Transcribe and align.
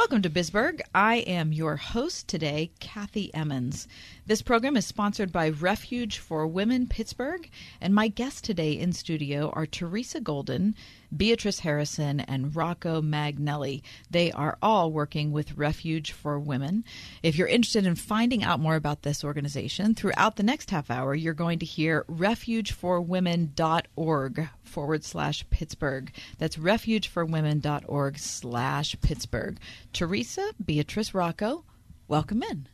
Welcome 0.00 0.22
to 0.22 0.30
Bisburg. 0.30 0.80
I 0.94 1.16
am 1.16 1.52
your 1.52 1.76
host 1.76 2.26
today, 2.26 2.70
Kathy 2.80 3.32
Emmons. 3.34 3.86
This 4.30 4.42
program 4.42 4.76
is 4.76 4.86
sponsored 4.86 5.32
by 5.32 5.48
Refuge 5.48 6.18
for 6.18 6.46
Women 6.46 6.86
Pittsburgh, 6.86 7.50
and 7.80 7.92
my 7.92 8.06
guests 8.06 8.40
today 8.40 8.78
in 8.78 8.92
studio 8.92 9.50
are 9.54 9.66
Teresa 9.66 10.20
Golden, 10.20 10.76
Beatrice 11.16 11.58
Harrison, 11.58 12.20
and 12.20 12.54
Rocco 12.54 13.02
Magnelli. 13.02 13.82
They 14.08 14.30
are 14.30 14.56
all 14.62 14.92
working 14.92 15.32
with 15.32 15.56
Refuge 15.56 16.12
for 16.12 16.38
Women. 16.38 16.84
If 17.24 17.36
you're 17.36 17.48
interested 17.48 17.84
in 17.84 17.96
finding 17.96 18.44
out 18.44 18.60
more 18.60 18.76
about 18.76 19.02
this 19.02 19.24
organization, 19.24 19.96
throughout 19.96 20.36
the 20.36 20.44
next 20.44 20.70
half 20.70 20.92
hour, 20.92 21.12
you're 21.12 21.34
going 21.34 21.58
to 21.58 21.66
hear 21.66 22.04
refugeforwomen.org 22.08 24.48
forward 24.62 25.04
slash 25.04 25.44
Pittsburgh. 25.50 26.12
That's 26.38 26.56
refugeforwomen.org 26.56 28.18
slash 28.20 28.96
Pittsburgh. 29.00 29.58
Teresa, 29.92 30.52
Beatrice, 30.64 31.14
Rocco, 31.14 31.64
welcome 32.06 32.44
in. 32.44 32.68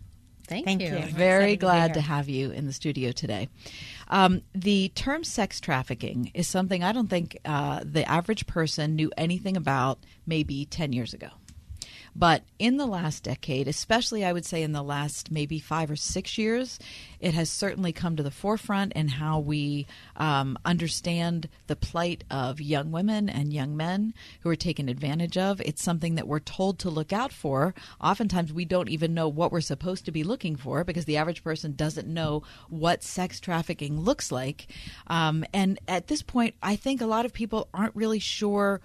Thank, 0.47 0.65
Thank 0.65 0.83
you. 0.83 0.89
you. 0.89 1.07
Very 1.07 1.53
Excited 1.53 1.61
to 1.61 1.67
glad 1.67 1.95
to 1.95 2.01
have 2.01 2.29
you 2.29 2.51
in 2.51 2.67
the 2.67 2.73
studio 2.73 3.13
today. 3.13 3.49
Um, 4.09 4.43
the 4.55 4.91
term 4.95 5.25
sex 5.25 5.61
trafficking 5.61 6.31
is 6.35 6.47
something 6.47 6.85
I 6.85 6.93
don't 6.93 7.11
think 7.11 7.39
uh, 7.45 7.81
the 7.85 8.09
average 8.09 8.47
person 8.47 8.95
knew 8.97 9.11
anything 9.17 9.57
about 9.57 9.99
maybe 10.27 10.65
10 10.65 10.93
years 10.93 11.13
ago. 11.13 11.29
But 12.19 12.45
in 12.59 12.79
the 12.79 12.87
last 12.87 13.25
decade, 13.25 13.69
especially 13.69 14.25
I 14.25 14.33
would 14.33 14.47
say 14.47 14.63
in 14.63 14.73
the 14.73 14.83
last 14.83 15.31
maybe 15.31 15.59
five 15.59 15.91
or 15.91 15.97
six 15.97 16.39
years, 16.39 16.79
it 17.21 17.35
has 17.35 17.51
certainly 17.51 17.93
come 17.93 18.17
to 18.17 18.23
the 18.23 18.31
forefront 18.31 18.95
in 18.95 19.09
how 19.09 19.39
we 19.39 19.87
um, 20.17 20.57
understand 20.65 21.51
the 21.67 21.77
plight 21.77 22.25
of 22.31 22.59
young 22.59 22.91
women 22.91 23.29
and 23.29 23.53
young 23.53 23.77
men 23.77 24.15
who 24.41 24.49
are 24.49 24.57
taken 24.57 24.89
advantage 24.89 25.37
of. 25.37 25.61
It's 25.61 25.83
something 25.83 26.15
that 26.15 26.27
we're 26.27 26.39
told 26.39 26.79
to 26.79 26.91
look 26.91 27.13
out 27.13 27.33
for. 27.33 27.75
Oftentimes, 28.01 28.51
we 28.51 28.65
don't 28.65 28.89
even 28.89 29.13
know 29.13 29.29
what 29.29 29.53
we're 29.53 29.61
supposed 29.61 30.07
to 30.07 30.13
be 30.13 30.25
looking 30.25 30.57
for 30.57 30.85
because 30.85 31.05
the 31.05 31.19
average 31.19 31.45
person 31.45 31.73
doesn't 31.73 32.09
know 32.09 32.43
what 32.71 33.03
sex 33.03 33.41
trafficking 33.41 34.01
looks 34.01 34.33
like. 34.33 34.69
Um, 35.09 35.45
and 35.53 35.79
at 35.87 36.07
this 36.07 36.23
point, 36.23 36.55
I 36.63 36.77
think 36.77 37.03
a 37.03 37.07
lot 37.07 37.27
of 37.27 37.35
people 37.35 37.69
aren't 37.75 37.95
really 37.95 38.21
sure 38.21 38.81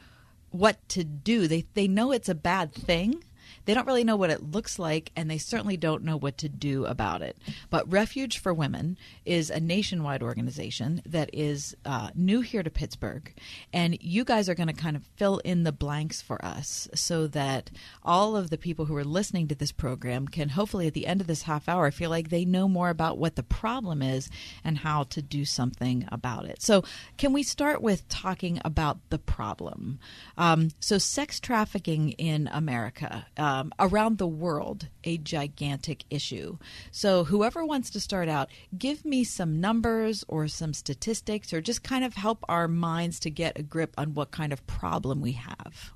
what 0.51 0.87
to 0.89 1.03
do. 1.03 1.47
They 1.47 1.65
they 1.73 1.87
know 1.87 2.11
it's 2.11 2.29
a 2.29 2.35
bad 2.35 2.73
thing. 2.73 3.23
They 3.65 3.73
don't 3.73 3.87
really 3.87 4.03
know 4.03 4.15
what 4.15 4.29
it 4.29 4.51
looks 4.51 4.79
like, 4.79 5.11
and 5.15 5.29
they 5.29 5.37
certainly 5.37 5.77
don't 5.77 6.03
know 6.03 6.17
what 6.17 6.37
to 6.39 6.49
do 6.49 6.85
about 6.85 7.21
it. 7.21 7.37
But 7.69 7.91
Refuge 7.91 8.37
for 8.39 8.53
Women 8.53 8.97
is 9.25 9.49
a 9.49 9.59
nationwide 9.59 10.23
organization 10.23 11.01
that 11.05 11.29
is 11.33 11.75
uh, 11.85 12.09
new 12.15 12.41
here 12.41 12.63
to 12.63 12.69
Pittsburgh, 12.69 13.33
and 13.73 13.97
you 14.01 14.23
guys 14.23 14.49
are 14.49 14.55
going 14.55 14.67
to 14.67 14.73
kind 14.73 14.95
of 14.95 15.05
fill 15.15 15.39
in 15.39 15.63
the 15.63 15.71
blanks 15.71 16.21
for 16.21 16.43
us 16.43 16.87
so 16.93 17.27
that 17.27 17.69
all 18.03 18.35
of 18.35 18.49
the 18.49 18.57
people 18.57 18.85
who 18.85 18.95
are 18.95 19.03
listening 19.03 19.47
to 19.47 19.55
this 19.55 19.71
program 19.71 20.27
can 20.27 20.49
hopefully 20.49 20.87
at 20.87 20.93
the 20.93 21.07
end 21.07 21.21
of 21.21 21.27
this 21.27 21.43
half 21.43 21.67
hour 21.67 21.91
feel 21.91 22.09
like 22.09 22.29
they 22.29 22.45
know 22.45 22.67
more 22.67 22.89
about 22.89 23.17
what 23.17 23.35
the 23.35 23.43
problem 23.43 24.01
is 24.01 24.29
and 24.63 24.79
how 24.79 25.03
to 25.03 25.21
do 25.21 25.45
something 25.45 26.07
about 26.11 26.45
it. 26.45 26.61
So, 26.61 26.83
can 27.17 27.33
we 27.33 27.43
start 27.43 27.81
with 27.81 28.07
talking 28.07 28.59
about 28.63 28.97
the 29.09 29.19
problem? 29.19 29.99
Um, 30.37 30.69
so, 30.79 30.97
sex 30.97 31.39
trafficking 31.39 32.11
in 32.11 32.49
America, 32.51 33.25
um, 33.51 33.73
around 33.79 34.17
the 34.17 34.27
world, 34.27 34.87
a 35.03 35.17
gigantic 35.17 36.03
issue. 36.09 36.57
So, 36.91 37.23
whoever 37.25 37.65
wants 37.65 37.89
to 37.91 37.99
start 37.99 38.29
out, 38.29 38.49
give 38.77 39.03
me 39.05 39.23
some 39.23 39.59
numbers 39.59 40.23
or 40.27 40.47
some 40.47 40.73
statistics, 40.73 41.51
or 41.53 41.61
just 41.61 41.83
kind 41.83 42.03
of 42.03 42.13
help 42.13 42.39
our 42.47 42.67
minds 42.67 43.19
to 43.21 43.29
get 43.29 43.59
a 43.59 43.63
grip 43.63 43.93
on 43.97 44.13
what 44.13 44.31
kind 44.31 44.53
of 44.53 44.65
problem 44.67 45.21
we 45.21 45.33
have. 45.33 45.91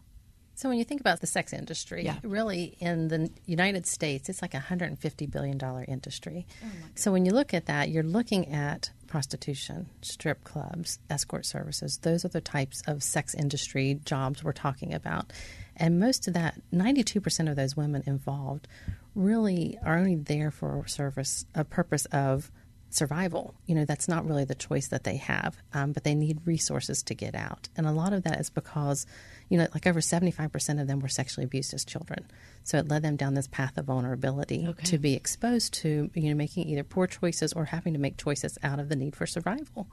So 0.57 0.69
when 0.69 0.77
you 0.77 0.85
think 0.85 1.01
about 1.01 1.19
the 1.19 1.27
sex 1.27 1.51
industry, 1.51 2.05
Yeah. 2.05 2.15
really 2.23 2.77
in 2.79 3.09
the 3.09 3.29
United 3.45 3.85
States, 3.85 4.29
it's 4.29 4.41
like 4.41 4.53
a 4.53 4.59
hundred 4.59 4.85
and 4.88 4.97
fifty 4.97 5.25
billion 5.27 5.57
dollar 5.57 5.83
industry. 5.85 6.47
Oh 6.63 6.67
so 6.95 7.11
when 7.11 7.25
you 7.25 7.33
look 7.33 7.53
at 7.53 7.65
that, 7.65 7.89
you're 7.89 8.03
looking 8.03 8.47
at 8.53 8.89
prostitution, 9.07 9.89
strip 10.01 10.45
clubs, 10.45 10.99
escort 11.09 11.45
services. 11.45 11.97
Those 12.03 12.23
are 12.23 12.29
the 12.29 12.39
types 12.39 12.81
of 12.88 13.03
sex 13.03 13.35
industry 13.35 13.99
jobs 14.05 14.44
we're 14.45 14.53
talking 14.53 14.94
about. 14.94 15.33
And 15.78 16.00
most 16.00 16.28
of 16.28 16.34
that, 16.34 16.62
ninety 16.72 17.03
two 17.03 17.22
percent 17.22 17.50
of 17.50 17.56
those 17.56 17.75
women 17.75 18.03
involved, 18.06 18.68
really 19.13 19.78
are 19.84 19.97
only 19.97 20.16
there 20.16 20.52
for 20.52 20.80
a 20.80 20.90
service, 20.90 21.46
a 21.53 21.63
purpose 21.63 22.06
of 22.08 22.52
survival. 22.90 23.53
You 23.66 23.75
know, 23.75 23.84
that's 23.86 24.08
not 24.08 24.25
really 24.25 24.46
the 24.46 24.56
choice 24.56 24.88
that 24.88 25.03
they 25.03 25.18
have, 25.18 25.58
um, 25.74 25.91
but 25.91 26.03
they 26.06 26.16
need 26.16 26.40
resources 26.46 27.03
to 27.03 27.13
get 27.13 27.36
out. 27.36 27.68
And 27.75 27.86
a 27.86 27.91
lot 27.91 28.13
of 28.13 28.24
that 28.24 28.40
is 28.40 28.50
because, 28.50 29.06
you 29.50 29.58
know, 29.58 29.68
like 29.74 29.86
over 29.86 30.00
75% 30.00 30.81
of 30.81 30.88
them 30.88 31.00
were 31.02 31.09
sexually 31.09 31.44
abused 31.44 31.74
as 31.74 31.84
children. 31.84 32.25
So 32.63 32.78
it 32.78 32.88
led 32.88 33.02
them 33.02 33.18
down 33.18 33.34
this 33.34 33.47
path 33.47 33.78
of 33.78 33.86
vulnerability 33.86 34.66
Okay. 34.68 34.84
to 34.86 34.97
be 34.97 35.13
exposed 35.13 35.74
to, 35.75 36.09
you 36.13 36.30
know, 36.30 36.36
making 36.36 36.68
either 36.69 36.84
poor 36.86 37.06
choices 37.06 37.52
or 37.52 37.66
having 37.66 37.94
to 37.94 38.00
make 38.00 38.16
choices 38.18 38.57
out 38.63 38.80
of 38.80 38.88
the 38.88 38.96
need 38.96 39.16
for 39.16 39.25
survival. 39.25 39.88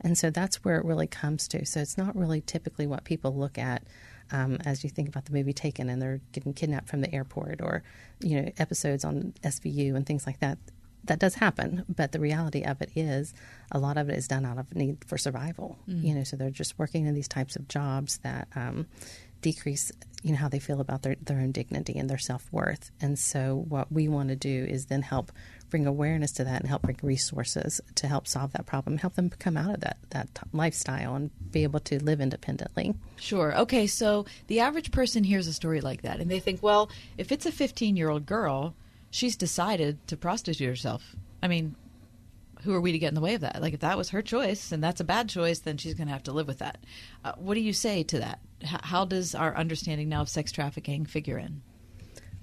And 0.00 0.16
so 0.16 0.30
that's 0.30 0.64
where 0.64 0.76
it 0.78 0.84
really 0.86 1.06
comes 1.08 1.48
to. 1.48 1.66
So 1.66 1.80
it's 1.80 1.98
not 1.98 2.16
really 2.16 2.40
typically 2.40 2.86
what 2.86 3.04
people 3.04 3.34
look 3.36 3.58
at. 3.58 3.82
Um, 4.30 4.58
as 4.64 4.82
you 4.82 4.90
think 4.90 5.08
about 5.08 5.26
the 5.26 5.32
movie 5.32 5.52
Taken 5.52 5.88
and 5.88 6.02
they're 6.02 6.20
getting 6.32 6.52
kidnapped 6.52 6.88
from 6.88 7.00
the 7.00 7.14
airport, 7.14 7.60
or 7.60 7.82
you 8.20 8.40
know 8.40 8.52
episodes 8.58 9.04
on 9.04 9.34
SVU 9.42 9.94
and 9.94 10.04
things 10.06 10.26
like 10.26 10.40
that, 10.40 10.58
that 11.04 11.18
does 11.18 11.36
happen, 11.36 11.84
but 11.88 12.12
the 12.12 12.20
reality 12.20 12.62
of 12.62 12.80
it 12.82 12.90
is 12.94 13.34
a 13.72 13.78
lot 13.78 13.96
of 13.96 14.08
it 14.08 14.16
is 14.18 14.28
done 14.28 14.44
out 14.44 14.58
of 14.58 14.74
need 14.74 15.04
for 15.06 15.18
survival. 15.18 15.78
You 16.04 16.14
know, 16.14 16.24
so 16.24 16.36
they're 16.36 16.50
just 16.50 16.78
working 16.78 17.06
in 17.06 17.14
these 17.14 17.28
types 17.28 17.56
of 17.56 17.68
jobs 17.68 18.18
that 18.18 18.48
um, 18.54 18.86
decrease, 19.40 19.92
you 20.22 20.32
know, 20.32 20.38
how 20.38 20.48
they 20.48 20.58
feel 20.58 20.80
about 20.80 21.02
their, 21.02 21.16
their 21.22 21.38
own 21.38 21.52
dignity 21.52 21.96
and 21.96 22.10
their 22.10 22.18
self 22.18 22.48
worth. 22.52 22.90
And 23.00 23.18
so, 23.18 23.64
what 23.68 23.92
we 23.92 24.08
want 24.08 24.28
to 24.30 24.36
do 24.36 24.66
is 24.68 24.86
then 24.86 25.02
help 25.02 25.32
bring 25.70 25.86
awareness 25.86 26.32
to 26.32 26.44
that 26.44 26.60
and 26.60 26.68
help 26.68 26.82
bring 26.82 26.98
resources 27.02 27.80
to 27.96 28.06
help 28.06 28.26
solve 28.26 28.52
that 28.52 28.66
problem, 28.66 28.98
help 28.98 29.14
them 29.14 29.30
come 29.30 29.56
out 29.56 29.74
of 29.74 29.80
that 29.80 29.98
that 30.10 30.34
t- 30.34 30.42
lifestyle 30.52 31.14
and 31.14 31.30
be 31.50 31.62
able 31.62 31.80
to 31.80 32.02
live 32.02 32.20
independently. 32.20 32.94
Sure. 33.16 33.56
Okay, 33.58 33.86
so 33.86 34.26
the 34.46 34.60
average 34.60 34.90
person 34.90 35.24
hears 35.24 35.46
a 35.46 35.52
story 35.52 35.80
like 35.80 36.02
that 36.02 36.20
and 36.20 36.30
they 36.30 36.40
think, 36.40 36.62
well, 36.62 36.90
if 37.18 37.32
it's 37.32 37.46
a 37.46 37.52
15 37.52 37.96
year 37.96 38.10
old 38.10 38.26
girl, 38.26 38.74
she's 39.10 39.36
decided 39.36 40.06
to 40.08 40.16
prostitute 40.16 40.68
herself. 40.68 41.16
I 41.42 41.48
mean, 41.48 41.74
who 42.62 42.74
are 42.74 42.80
we 42.80 42.92
to 42.92 42.98
get 42.98 43.08
in 43.08 43.14
the 43.14 43.20
way 43.20 43.34
of 43.34 43.42
that? 43.42 43.60
Like, 43.62 43.74
if 43.74 43.80
that 43.80 43.96
was 43.96 44.10
her 44.10 44.22
choice 44.22 44.72
and 44.72 44.82
that's 44.82 45.00
a 45.00 45.04
bad 45.04 45.28
choice, 45.28 45.60
then 45.60 45.76
she's 45.76 45.94
going 45.94 46.08
to 46.08 46.12
have 46.12 46.24
to 46.24 46.32
live 46.32 46.48
with 46.48 46.58
that. 46.58 46.78
Uh, 47.24 47.32
what 47.36 47.54
do 47.54 47.60
you 47.60 47.72
say 47.72 48.02
to 48.04 48.18
that? 48.18 48.40
H- 48.62 48.80
how 48.82 49.04
does 49.04 49.34
our 49.34 49.56
understanding 49.56 50.08
now 50.08 50.22
of 50.22 50.28
sex 50.28 50.50
trafficking 50.50 51.06
figure 51.06 51.38
in? 51.38 51.62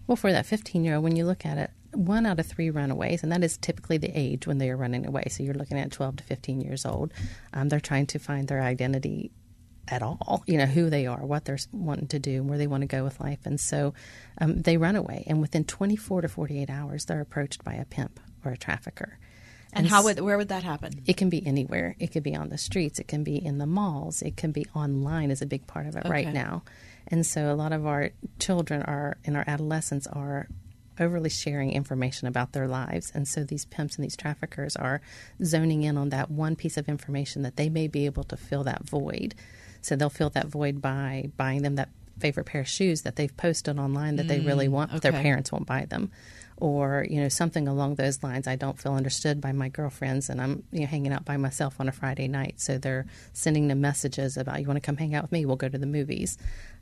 Well, 0.08 0.16
for 0.16 0.32
that 0.32 0.46
15 0.46 0.84
year 0.84 0.96
old, 0.96 1.04
when 1.04 1.16
you 1.16 1.26
look 1.26 1.46
at 1.46 1.58
it, 1.58 1.72
one 1.94 2.26
out 2.26 2.40
of 2.40 2.46
three 2.46 2.70
runaways, 2.70 3.24
and 3.24 3.32
that 3.32 3.44
is 3.44 3.58
typically 3.58 3.98
the 3.98 4.12
age 4.14 4.48
when 4.48 4.58
they 4.58 4.70
are 4.70 4.78
running 4.78 5.06
away. 5.06 5.26
So 5.30 5.44
you're 5.44 5.54
looking 5.54 5.80
at 5.80 5.92
12 5.92 6.18
to 6.18 6.24
15 6.24 6.62
years 6.62 6.86
old. 6.86 7.14
Um, 7.54 7.70
they're 7.70 7.80
trying 7.80 8.08
to 8.08 8.20
find 8.20 8.48
their 8.48 8.62
identity 8.62 9.32
at 9.88 10.02
all, 10.02 10.44
you 10.48 10.58
know, 10.58 10.66
who 10.66 10.90
they 10.90 11.08
are, 11.08 11.26
what 11.26 11.46
they're 11.46 11.58
wanting 11.72 12.08
to 12.08 12.20
do, 12.20 12.42
where 12.44 12.58
they 12.58 12.68
want 12.68 12.82
to 12.82 12.88
go 12.88 13.04
with 13.04 13.20
life. 13.20 13.40
And 13.46 13.60
so 13.60 13.94
um, 14.40 14.62
they 14.62 14.78
run 14.78 14.96
away. 14.96 15.24
And 15.28 15.42
within 15.42 15.66
24 15.66 16.22
to 16.22 16.28
48 16.30 16.70
hours, 16.70 17.06
they're 17.06 17.22
approached 17.22 17.64
by 17.64 17.74
a 17.74 17.86
pimp 17.86 18.20
or 18.46 18.52
a 18.52 18.58
trafficker. 18.58 19.18
And 19.76 19.88
how 19.88 20.04
would, 20.04 20.20
where 20.20 20.38
would 20.38 20.50
that 20.50 20.64
happen? 20.64 21.02
It 21.08 21.18
can 21.18 21.30
be 21.30 21.46
anywhere. 21.46 21.96
It 22.00 22.12
could 22.12 22.24
be 22.24 22.36
on 22.36 22.50
the 22.50 22.60
streets. 22.60 23.00
It 23.00 23.08
can 23.08 23.24
be 23.24 23.44
in 23.44 23.58
the 23.58 23.66
malls. 23.66 24.22
It 24.22 24.38
can 24.38 24.52
be 24.52 24.68
online 24.76 25.32
is 25.32 25.42
a 25.42 25.48
big 25.48 25.66
part 25.66 25.88
of 25.88 25.96
it 25.96 26.06
right 26.06 26.32
now. 26.32 26.64
And 27.08 27.26
so 27.26 27.52
a 27.52 27.56
lot 27.56 27.74
of 27.74 27.86
our 27.86 28.12
children 28.40 28.84
are 28.84 29.18
and 29.26 29.36
our 29.36 29.44
adolescents 29.48 30.08
are 30.08 30.48
overly 31.00 31.30
sharing 31.30 31.72
information 31.72 32.28
about 32.28 32.52
their 32.54 32.68
lives. 32.68 33.12
And 33.14 33.28
so 33.28 33.44
these 33.44 33.66
pimps 33.66 33.96
and 33.96 34.04
these 34.04 34.16
traffickers 34.18 34.76
are 34.76 35.02
zoning 35.44 35.84
in 35.84 35.98
on 35.98 36.10
that 36.10 36.30
one 36.32 36.56
piece 36.56 36.78
of 36.78 36.88
information 36.88 37.42
that 37.44 37.56
they 37.56 37.70
may 37.70 37.88
be 37.88 38.06
able 38.06 38.24
to 38.26 38.38
fill 38.38 38.64
that 38.66 38.84
void. 38.84 39.36
So 39.82 39.96
they'll 39.96 40.10
fill 40.10 40.30
that 40.32 40.48
void 40.48 40.82
by 40.82 41.30
buying 41.36 41.62
them 41.64 41.76
that 41.76 41.90
favorite 42.20 42.46
pair 42.46 42.62
of 42.62 42.68
shoes 42.68 43.02
that 43.02 43.16
they've 43.16 43.36
posted 43.36 43.80
online 43.80 44.18
that 44.18 44.28
they 44.28 44.40
really 44.40 44.68
want, 44.68 44.92
but 44.92 45.02
their 45.02 45.12
Mm, 45.12 45.22
parents 45.24 45.52
won't 45.52 45.66
buy 45.66 45.86
them. 45.86 46.12
Or 46.64 47.06
you 47.10 47.20
know 47.20 47.28
something 47.28 47.68
along 47.68 47.96
those 47.96 48.24
lines. 48.24 48.48
I 48.48 48.56
don't 48.56 48.80
feel 48.80 48.94
understood 48.94 49.42
by 49.42 49.52
my 49.52 49.68
girlfriends, 49.68 50.30
and 50.30 50.40
I'm 50.40 50.64
you 50.72 50.80
know, 50.80 50.86
hanging 50.86 51.12
out 51.12 51.26
by 51.26 51.36
myself 51.36 51.76
on 51.82 51.90
a 51.90 51.92
Friday 51.92 52.30
night. 52.30 52.62
So 52.62 52.78
they're 52.78 53.06
sending 53.34 53.68
them 53.68 53.82
messages 53.82 54.38
about 54.38 54.62
you 54.62 54.68
want 54.68 54.78
to 54.78 54.86
come 54.86 54.96
hang 54.96 55.14
out 55.14 55.24
with 55.24 55.34
me. 55.34 55.46
We'll 55.46 55.58
go 55.58 55.68
to 55.68 55.78
the 55.78 55.86
movies. 55.86 56.38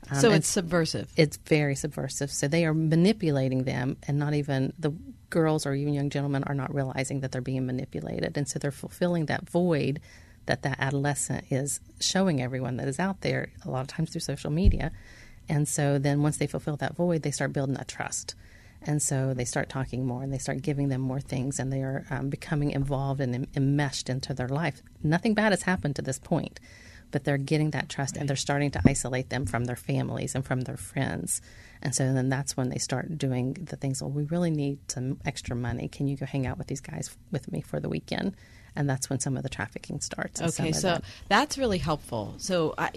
Um, 0.08 0.20
so 0.20 0.30
it's 0.30 0.46
subversive. 0.46 1.10
it's 1.16 1.36
very 1.36 1.74
subversive. 1.74 2.30
So 2.30 2.46
they 2.46 2.64
are 2.64 2.72
manipulating 2.72 3.64
them, 3.64 3.96
and 4.06 4.20
not 4.20 4.34
even 4.34 4.72
the 4.78 4.92
girls 5.30 5.66
or 5.66 5.74
even 5.74 5.94
young 5.94 6.10
gentlemen 6.10 6.44
are 6.44 6.54
not 6.54 6.72
realizing 6.72 7.18
that 7.22 7.32
they're 7.32 7.40
being 7.40 7.66
manipulated, 7.66 8.36
and 8.36 8.46
so 8.46 8.60
they're 8.60 8.70
fulfilling 8.70 9.26
that 9.26 9.50
void 9.50 9.98
that 10.46 10.62
that 10.62 10.78
adolescent 10.78 11.46
is 11.50 11.80
showing 11.98 12.40
everyone 12.40 12.76
that 12.76 12.86
is 12.86 13.00
out 13.00 13.22
there. 13.22 13.50
A 13.64 13.68
lot 13.68 13.80
of 13.80 13.88
times 13.88 14.10
through 14.10 14.20
social 14.20 14.52
media, 14.52 14.92
and 15.48 15.66
so 15.66 15.98
then 15.98 16.22
once 16.22 16.36
they 16.36 16.46
fulfill 16.46 16.76
that 16.76 16.94
void, 16.94 17.22
they 17.22 17.32
start 17.32 17.52
building 17.52 17.74
that 17.74 17.88
trust. 17.88 18.36
And 18.86 19.00
so 19.02 19.32
they 19.34 19.44
start 19.44 19.68
talking 19.68 20.04
more 20.06 20.22
and 20.22 20.32
they 20.32 20.38
start 20.38 20.62
giving 20.62 20.88
them 20.88 21.00
more 21.00 21.20
things 21.20 21.58
and 21.58 21.72
they 21.72 21.82
are 21.82 22.04
um, 22.10 22.28
becoming 22.30 22.70
involved 22.72 23.20
and 23.20 23.34
em- 23.34 23.46
enmeshed 23.54 24.08
into 24.08 24.34
their 24.34 24.48
life. 24.48 24.82
Nothing 25.02 25.34
bad 25.34 25.52
has 25.52 25.62
happened 25.62 25.96
to 25.96 26.02
this 26.02 26.18
point, 26.18 26.58
but 27.12 27.24
they're 27.24 27.38
getting 27.38 27.70
that 27.70 27.88
trust 27.88 28.16
and 28.16 28.28
they're 28.28 28.36
starting 28.36 28.70
to 28.72 28.80
isolate 28.86 29.30
them 29.30 29.46
from 29.46 29.64
their 29.66 29.76
families 29.76 30.34
and 30.34 30.44
from 30.44 30.62
their 30.62 30.76
friends. 30.76 31.40
And 31.80 31.94
so 31.94 32.12
then 32.12 32.28
that's 32.28 32.56
when 32.56 32.68
they 32.70 32.78
start 32.78 33.18
doing 33.18 33.54
the 33.54 33.76
things. 33.76 34.02
Well, 34.02 34.10
we 34.10 34.24
really 34.24 34.50
need 34.50 34.78
some 34.90 35.20
extra 35.24 35.54
money. 35.54 35.88
Can 35.88 36.06
you 36.08 36.16
go 36.16 36.26
hang 36.26 36.46
out 36.46 36.58
with 36.58 36.66
these 36.66 36.80
guys 36.80 37.16
with 37.30 37.50
me 37.52 37.60
for 37.60 37.80
the 37.80 37.88
weekend? 37.88 38.36
And 38.74 38.88
that's 38.88 39.10
when 39.10 39.20
some 39.20 39.36
of 39.36 39.42
the 39.42 39.48
trafficking 39.50 40.00
starts. 40.00 40.40
Okay, 40.40 40.72
so 40.72 40.88
that- 40.94 41.04
that's 41.28 41.58
really 41.58 41.78
helpful. 41.78 42.34
So 42.38 42.74
I 42.78 42.90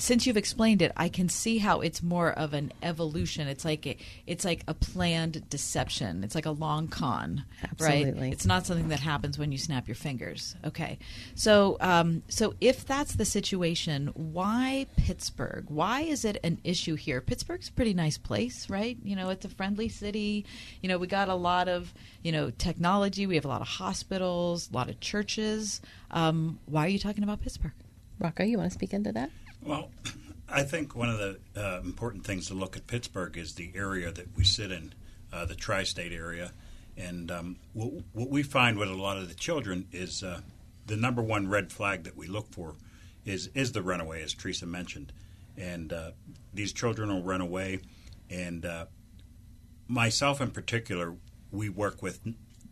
since 0.00 0.26
you've 0.26 0.36
explained 0.36 0.80
it, 0.82 0.92
I 0.96 1.08
can 1.08 1.28
see 1.28 1.58
how 1.58 1.80
it's 1.80 2.02
more 2.02 2.32
of 2.32 2.54
an 2.54 2.72
evolution. 2.82 3.48
It's 3.48 3.64
like 3.64 3.86
a, 3.86 3.96
it's 4.26 4.44
like 4.44 4.64
a 4.66 4.74
planned 4.74 5.48
deception. 5.50 6.24
It's 6.24 6.34
like 6.34 6.46
a 6.46 6.50
long 6.50 6.88
con, 6.88 7.44
right? 7.78 8.06
It's 8.32 8.46
not 8.46 8.66
something 8.66 8.88
that 8.88 9.00
happens 9.00 9.38
when 9.38 9.52
you 9.52 9.58
snap 9.58 9.86
your 9.86 9.94
fingers. 9.94 10.56
Okay, 10.64 10.98
so 11.34 11.76
um, 11.80 12.22
so 12.28 12.54
if 12.60 12.86
that's 12.86 13.14
the 13.14 13.24
situation, 13.24 14.08
why 14.14 14.86
Pittsburgh? 14.96 15.66
Why 15.68 16.02
is 16.02 16.24
it 16.24 16.38
an 16.42 16.60
issue 16.64 16.94
here? 16.94 17.20
Pittsburgh's 17.20 17.68
a 17.68 17.72
pretty 17.72 17.94
nice 17.94 18.16
place, 18.16 18.70
right? 18.70 18.96
You 19.04 19.16
know, 19.16 19.28
it's 19.28 19.44
a 19.44 19.50
friendly 19.50 19.88
city. 19.88 20.46
You 20.80 20.88
know, 20.88 20.98
we 20.98 21.06
got 21.06 21.28
a 21.28 21.34
lot 21.34 21.68
of 21.68 21.92
you 22.22 22.32
know 22.32 22.50
technology. 22.50 23.26
We 23.26 23.34
have 23.34 23.44
a 23.44 23.48
lot 23.48 23.60
of 23.60 23.68
hospitals, 23.68 24.70
a 24.70 24.74
lot 24.74 24.88
of 24.88 24.98
churches. 25.00 25.82
Um, 26.10 26.58
why 26.64 26.86
are 26.86 26.88
you 26.88 26.98
talking 26.98 27.22
about 27.22 27.42
Pittsburgh? 27.42 27.72
Rocco, 28.18 28.44
you 28.44 28.58
want 28.58 28.70
to 28.70 28.74
speak 28.74 28.92
into 28.92 29.12
that? 29.12 29.30
Well, 29.62 29.90
I 30.48 30.62
think 30.62 30.96
one 30.96 31.08
of 31.08 31.18
the 31.18 31.38
uh, 31.56 31.80
important 31.80 32.24
things 32.24 32.48
to 32.48 32.54
look 32.54 32.76
at 32.76 32.86
Pittsburgh 32.86 33.36
is 33.36 33.54
the 33.54 33.70
area 33.74 34.10
that 34.10 34.36
we 34.36 34.44
sit 34.44 34.72
in, 34.72 34.94
uh, 35.32 35.44
the 35.44 35.54
tri 35.54 35.84
state 35.84 36.12
area. 36.12 36.52
And 36.96 37.30
um, 37.30 37.56
what, 37.72 37.92
what 38.12 38.30
we 38.30 38.42
find 38.42 38.78
with 38.78 38.88
a 38.88 38.94
lot 38.94 39.16
of 39.16 39.28
the 39.28 39.34
children 39.34 39.86
is 39.92 40.22
uh, 40.22 40.40
the 40.86 40.96
number 40.96 41.22
one 41.22 41.48
red 41.48 41.72
flag 41.72 42.04
that 42.04 42.16
we 42.16 42.26
look 42.26 42.52
for 42.52 42.74
is, 43.24 43.48
is 43.54 43.72
the 43.72 43.82
runaway, 43.82 44.22
as 44.22 44.34
Teresa 44.34 44.66
mentioned. 44.66 45.12
And 45.56 45.92
uh, 45.92 46.10
these 46.52 46.72
children 46.72 47.10
will 47.10 47.22
run 47.22 47.40
away. 47.40 47.80
And 48.28 48.64
uh, 48.64 48.86
myself 49.86 50.40
in 50.40 50.50
particular, 50.50 51.14
we 51.52 51.68
work 51.68 52.02
with 52.02 52.20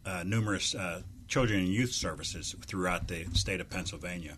uh, 0.04 0.24
numerous 0.24 0.74
children 1.28 1.60
and 1.60 1.68
youth 1.68 1.92
services 1.92 2.56
throughout 2.66 3.08
the 3.08 3.26
state 3.34 3.60
of 3.60 3.68
Pennsylvania. 3.68 4.36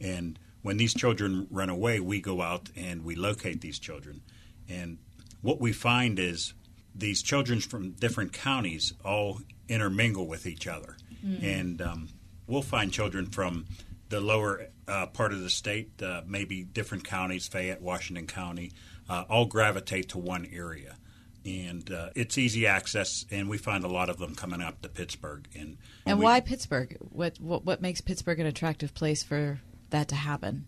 And 0.00 0.38
when 0.64 0.78
these 0.78 0.94
children 0.94 1.46
run 1.50 1.68
away, 1.68 2.00
we 2.00 2.22
go 2.22 2.40
out 2.40 2.70
and 2.74 3.04
we 3.04 3.14
locate 3.14 3.60
these 3.60 3.78
children. 3.78 4.22
And 4.66 4.96
what 5.42 5.60
we 5.60 5.74
find 5.74 6.18
is 6.18 6.54
these 6.94 7.22
children 7.22 7.60
from 7.60 7.90
different 7.90 8.32
counties 8.32 8.94
all 9.04 9.40
intermingle 9.68 10.26
with 10.26 10.46
each 10.46 10.66
other. 10.66 10.96
And 11.42 11.80
um, 11.82 12.08
we'll 12.46 12.62
find 12.62 12.90
children 12.90 13.26
from 13.26 13.66
the 14.08 14.20
lower 14.20 14.66
uh, 14.88 15.06
part 15.06 15.32
of 15.32 15.40
the 15.40 15.50
state, 15.50 16.02
uh, 16.02 16.22
maybe 16.26 16.62
different 16.64 17.04
counties, 17.04 17.46
Fayette, 17.46 17.82
Washington 17.82 18.26
County, 18.26 18.72
uh, 19.08 19.24
all 19.28 19.44
gravitate 19.44 20.08
to 20.10 20.18
one 20.18 20.46
area. 20.50 20.96
And 21.44 21.90
uh, 21.90 22.08
it's 22.14 22.38
easy 22.38 22.66
access, 22.66 23.26
and 23.30 23.50
we 23.50 23.58
find 23.58 23.84
a 23.84 23.88
lot 23.88 24.08
of 24.08 24.16
them 24.18 24.34
coming 24.34 24.62
up 24.62 24.80
to 24.80 24.88
Pittsburgh. 24.88 25.46
And, 25.54 25.76
And 26.06 26.18
we- 26.18 26.24
why 26.24 26.40
Pittsburgh? 26.40 26.96
What, 27.00 27.38
what 27.38 27.64
what 27.66 27.82
makes 27.82 28.00
Pittsburgh 28.00 28.40
an 28.40 28.46
attractive 28.46 28.94
place 28.94 29.22
for 29.22 29.60
that 29.94 30.08
to 30.08 30.14
happen? 30.14 30.66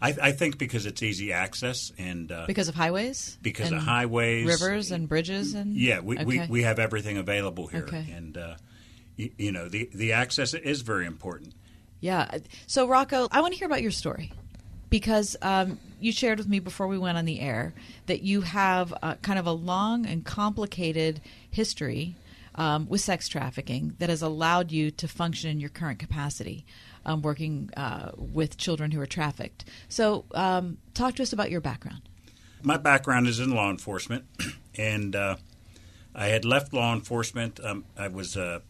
I, 0.00 0.14
I 0.22 0.32
think 0.32 0.58
because 0.58 0.86
it's 0.86 1.02
easy 1.02 1.32
access 1.32 1.90
and 1.98 2.30
uh, 2.30 2.44
Because 2.46 2.68
of 2.68 2.76
highways? 2.76 3.36
because 3.42 3.72
of 3.72 3.78
highways, 3.78 4.46
rivers 4.46 4.92
and 4.92 5.08
bridges 5.08 5.54
and 5.54 5.74
Yeah, 5.74 6.00
we, 6.00 6.16
we, 6.24 6.40
Okay. 6.40 6.46
we 6.48 6.62
have 6.62 6.78
everything 6.78 7.18
available 7.18 7.66
here, 7.66 7.86
Okay. 7.88 8.06
and 8.14 8.36
uh, 8.38 8.54
you, 9.16 9.30
you 9.36 9.52
know 9.52 9.68
the 9.68 9.90
the 9.92 10.12
access 10.12 10.54
is 10.54 10.82
very 10.82 11.06
important. 11.06 11.54
Yeah. 12.00 12.38
So, 12.68 12.86
Rocco, 12.86 13.26
I 13.32 13.40
want 13.40 13.54
to 13.54 13.58
hear 13.58 13.66
about 13.66 13.82
your 13.82 13.90
story 13.90 14.32
because 14.88 15.36
um, 15.42 15.80
you 15.98 16.12
shared 16.12 16.38
with 16.38 16.46
me 16.48 16.60
before 16.60 16.86
we 16.86 16.96
went 16.96 17.18
on 17.18 17.24
the 17.24 17.40
air 17.40 17.74
that 18.06 18.22
you 18.22 18.42
have 18.42 18.94
uh, 19.02 19.14
kind 19.16 19.38
of 19.40 19.46
a 19.46 19.52
long 19.52 20.06
and 20.06 20.24
complicated 20.24 21.20
history 21.50 22.14
um, 22.58 22.88
with 22.88 23.00
sex 23.00 23.28
trafficking 23.28 23.94
that 24.00 24.10
has 24.10 24.20
allowed 24.20 24.72
you 24.72 24.90
to 24.90 25.08
function 25.08 25.48
in 25.48 25.60
your 25.60 25.70
current 25.70 26.00
capacity, 26.00 26.66
um, 27.06 27.22
working 27.22 27.70
uh, 27.76 28.10
with 28.16 28.58
children 28.58 28.90
who 28.90 29.00
are 29.00 29.06
trafficked. 29.06 29.64
So, 29.88 30.24
um, 30.32 30.76
talk 30.92 31.14
to 31.14 31.22
us 31.22 31.32
about 31.32 31.50
your 31.50 31.60
background. 31.60 32.02
My 32.62 32.76
background 32.76 33.28
is 33.28 33.38
in 33.38 33.52
law 33.52 33.70
enforcement, 33.70 34.24
and 34.76 35.14
uh, 35.14 35.36
I 36.14 36.26
had 36.26 36.44
left 36.44 36.74
law 36.74 36.92
enforcement. 36.92 37.60
Um, 37.62 37.84
I 37.96 38.08
was 38.08 38.36
a, 38.36 38.60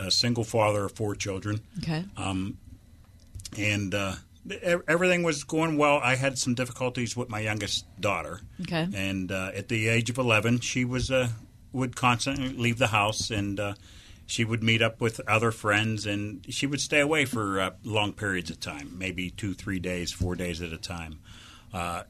a 0.00 0.10
single 0.10 0.44
father 0.44 0.86
of 0.86 0.92
four 0.92 1.14
children. 1.14 1.60
Okay. 1.82 2.04
and 3.58 3.94
uh, 3.94 4.14
everything 4.88 5.22
was 5.22 5.44
going 5.44 5.76
well. 5.76 6.00
I 6.02 6.14
had 6.14 6.38
some 6.38 6.54
difficulties 6.54 7.14
with 7.14 7.28
my 7.28 7.40
youngest 7.40 7.84
daughter. 8.00 8.40
Okay. 8.62 8.88
And 8.94 9.30
uh, 9.30 9.50
at 9.54 9.68
the 9.68 9.88
age 9.88 10.08
of 10.08 10.16
eleven, 10.16 10.60
she 10.60 10.86
was 10.86 11.10
uh, 11.10 11.28
would 11.76 11.94
constantly 11.94 12.48
leave 12.48 12.78
the 12.78 12.88
house, 12.88 13.30
and 13.30 13.60
uh, 13.60 13.74
she 14.26 14.44
would 14.44 14.62
meet 14.62 14.82
up 14.82 15.00
with 15.00 15.20
other 15.28 15.52
friends, 15.52 16.06
and 16.06 16.44
she 16.48 16.66
would 16.66 16.80
stay 16.80 17.00
away 17.00 17.24
for 17.24 17.60
uh, 17.60 17.70
long 17.84 18.12
periods 18.12 18.50
of 18.50 18.58
time, 18.58 18.96
maybe 18.98 19.30
two, 19.30 19.54
three 19.54 19.78
days, 19.78 20.12
four 20.12 20.34
days 20.34 20.60
at 20.62 20.72
a 20.72 20.78
time. 20.78 21.20
Uh, 21.72 22.02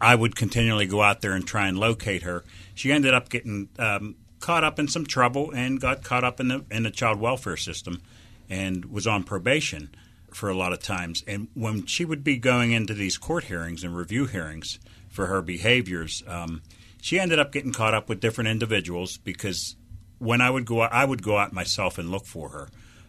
I 0.00 0.14
would 0.14 0.36
continually 0.36 0.86
go 0.86 1.02
out 1.02 1.20
there 1.20 1.32
and 1.32 1.46
try 1.46 1.66
and 1.66 1.78
locate 1.78 2.22
her. 2.22 2.44
She 2.74 2.92
ended 2.92 3.14
up 3.14 3.28
getting 3.28 3.68
um, 3.78 4.14
caught 4.40 4.64
up 4.64 4.78
in 4.78 4.88
some 4.88 5.04
trouble 5.04 5.50
and 5.50 5.80
got 5.80 6.04
caught 6.04 6.24
up 6.24 6.38
in 6.40 6.48
the 6.48 6.64
in 6.70 6.84
the 6.84 6.90
child 6.90 7.20
welfare 7.20 7.56
system, 7.56 8.00
and 8.48 8.84
was 8.86 9.06
on 9.06 9.24
probation 9.24 9.90
for 10.32 10.48
a 10.48 10.56
lot 10.56 10.72
of 10.72 10.80
times. 10.80 11.24
And 11.26 11.48
when 11.54 11.86
she 11.86 12.04
would 12.04 12.22
be 12.22 12.36
going 12.36 12.72
into 12.72 12.94
these 12.94 13.18
court 13.18 13.44
hearings 13.44 13.82
and 13.82 13.96
review 13.96 14.26
hearings 14.26 14.78
for 15.08 15.26
her 15.26 15.42
behaviors, 15.42 16.22
um, 16.26 16.62
she 17.00 17.18
ended 17.18 17.38
up 17.38 17.52
getting 17.52 17.72
caught 17.72 17.94
up 17.94 18.08
with 18.08 18.20
different 18.20 18.48
individuals 18.48 19.16
because 19.18 19.76
when 20.18 20.40
I 20.40 20.50
would 20.50 20.66
go 20.66 20.82
out, 20.82 20.92
I 20.92 21.04
would 21.04 21.22
go 21.22 21.38
out 21.38 21.52
myself 21.52 21.98
and 21.98 22.10
look 22.10 22.26
for 22.26 22.50
her. 22.50 22.68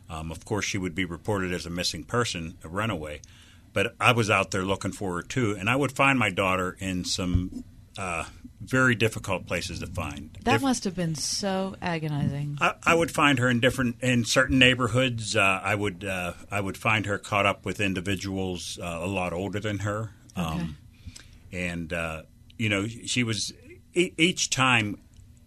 Um, 0.10 0.32
of 0.32 0.44
course, 0.46 0.66
she 0.66 0.78
would 0.78 0.96
be 0.96 1.06
reported 1.06 1.54
as 1.54 1.66
a 1.66 1.70
missing 1.70 2.04
person, 2.04 2.58
a 2.64 2.68
runaway 2.68 3.22
but 3.74 3.96
I 4.00 4.12
was 4.12 4.30
out 4.30 4.52
there 4.52 4.64
looking 4.64 4.92
for 4.92 5.16
her 5.16 5.22
too, 5.22 5.56
and 5.58 5.70
I 5.70 5.76
would 5.76 5.92
find 5.92 6.18
my 6.18 6.30
daughter 6.30 6.76
in 6.80 7.06
some 7.06 7.64
uh, 7.98 8.26
very 8.62 8.96
difficult 8.96 9.46
places 9.48 9.80
to 9.80 9.88
find. 9.88 10.38
That 10.44 10.62
must 10.62 10.84
have 10.84 10.96
been 10.96 11.16
so 11.16 11.76
agonizing. 11.82 12.58
I, 12.62 12.74
I 12.84 12.96
would 12.96 13.12
find 13.12 13.40
her 13.40 13.50
in 13.50 13.60
different 13.60 13.98
in 14.02 14.26
certain 14.26 14.60
neighborhoods. 14.60 15.36
Uh, 15.36 15.62
I 15.64 15.76
would 15.76 16.04
uh, 16.04 16.34
I 16.52 16.62
would 16.62 16.78
find 16.78 17.06
her 17.06 17.18
caught 17.18 17.46
up 17.46 17.66
with 17.66 17.80
individuals 17.80 18.80
uh, 18.82 19.00
a 19.02 19.08
lot 19.08 19.34
older 19.34 19.60
than 19.60 19.80
her, 19.80 20.12
um, 20.36 20.78
and 21.52 21.94
uh, 21.94 22.24
you 22.58 22.70
know 22.70 22.88
she 22.88 23.24
was 23.24 23.54
each 23.94 24.50
time 24.50 25.00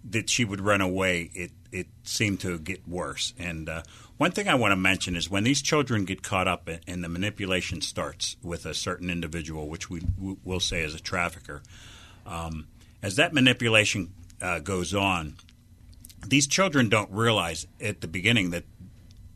that 0.04 0.28
she 0.28 0.44
would 0.44 0.60
run 0.60 0.80
away, 0.80 1.30
it 1.34 1.52
it 1.70 1.86
seemed 2.02 2.40
to 2.40 2.58
get 2.58 2.86
worse. 2.86 3.32
And 3.38 3.68
uh, 3.68 3.82
one 4.18 4.30
thing 4.30 4.46
I 4.46 4.54
want 4.54 4.72
to 4.72 4.76
mention 4.76 5.16
is 5.16 5.30
when 5.30 5.42
these 5.42 5.62
children 5.62 6.04
get 6.04 6.22
caught 6.22 6.46
up 6.46 6.68
and- 6.86 7.02
the 7.02 7.08
manipulation 7.08 7.80
starts 7.80 8.36
with 8.42 8.66
a 8.66 8.74
certain 8.74 9.08
individual, 9.08 9.68
which 9.68 9.88
we 9.88 10.02
will 10.44 10.60
say 10.60 10.82
is 10.82 10.94
a 10.94 11.00
trafficker, 11.00 11.62
um, 12.26 12.66
as 13.02 13.16
that 13.16 13.32
manipulation 13.32 14.12
uh, 14.42 14.58
goes 14.58 14.92
on, 14.94 15.36
these 16.26 16.46
children 16.46 16.88
don't 16.88 17.10
realize 17.10 17.66
at 17.80 18.00
the 18.00 18.06
beginning 18.08 18.50
that 18.50 18.64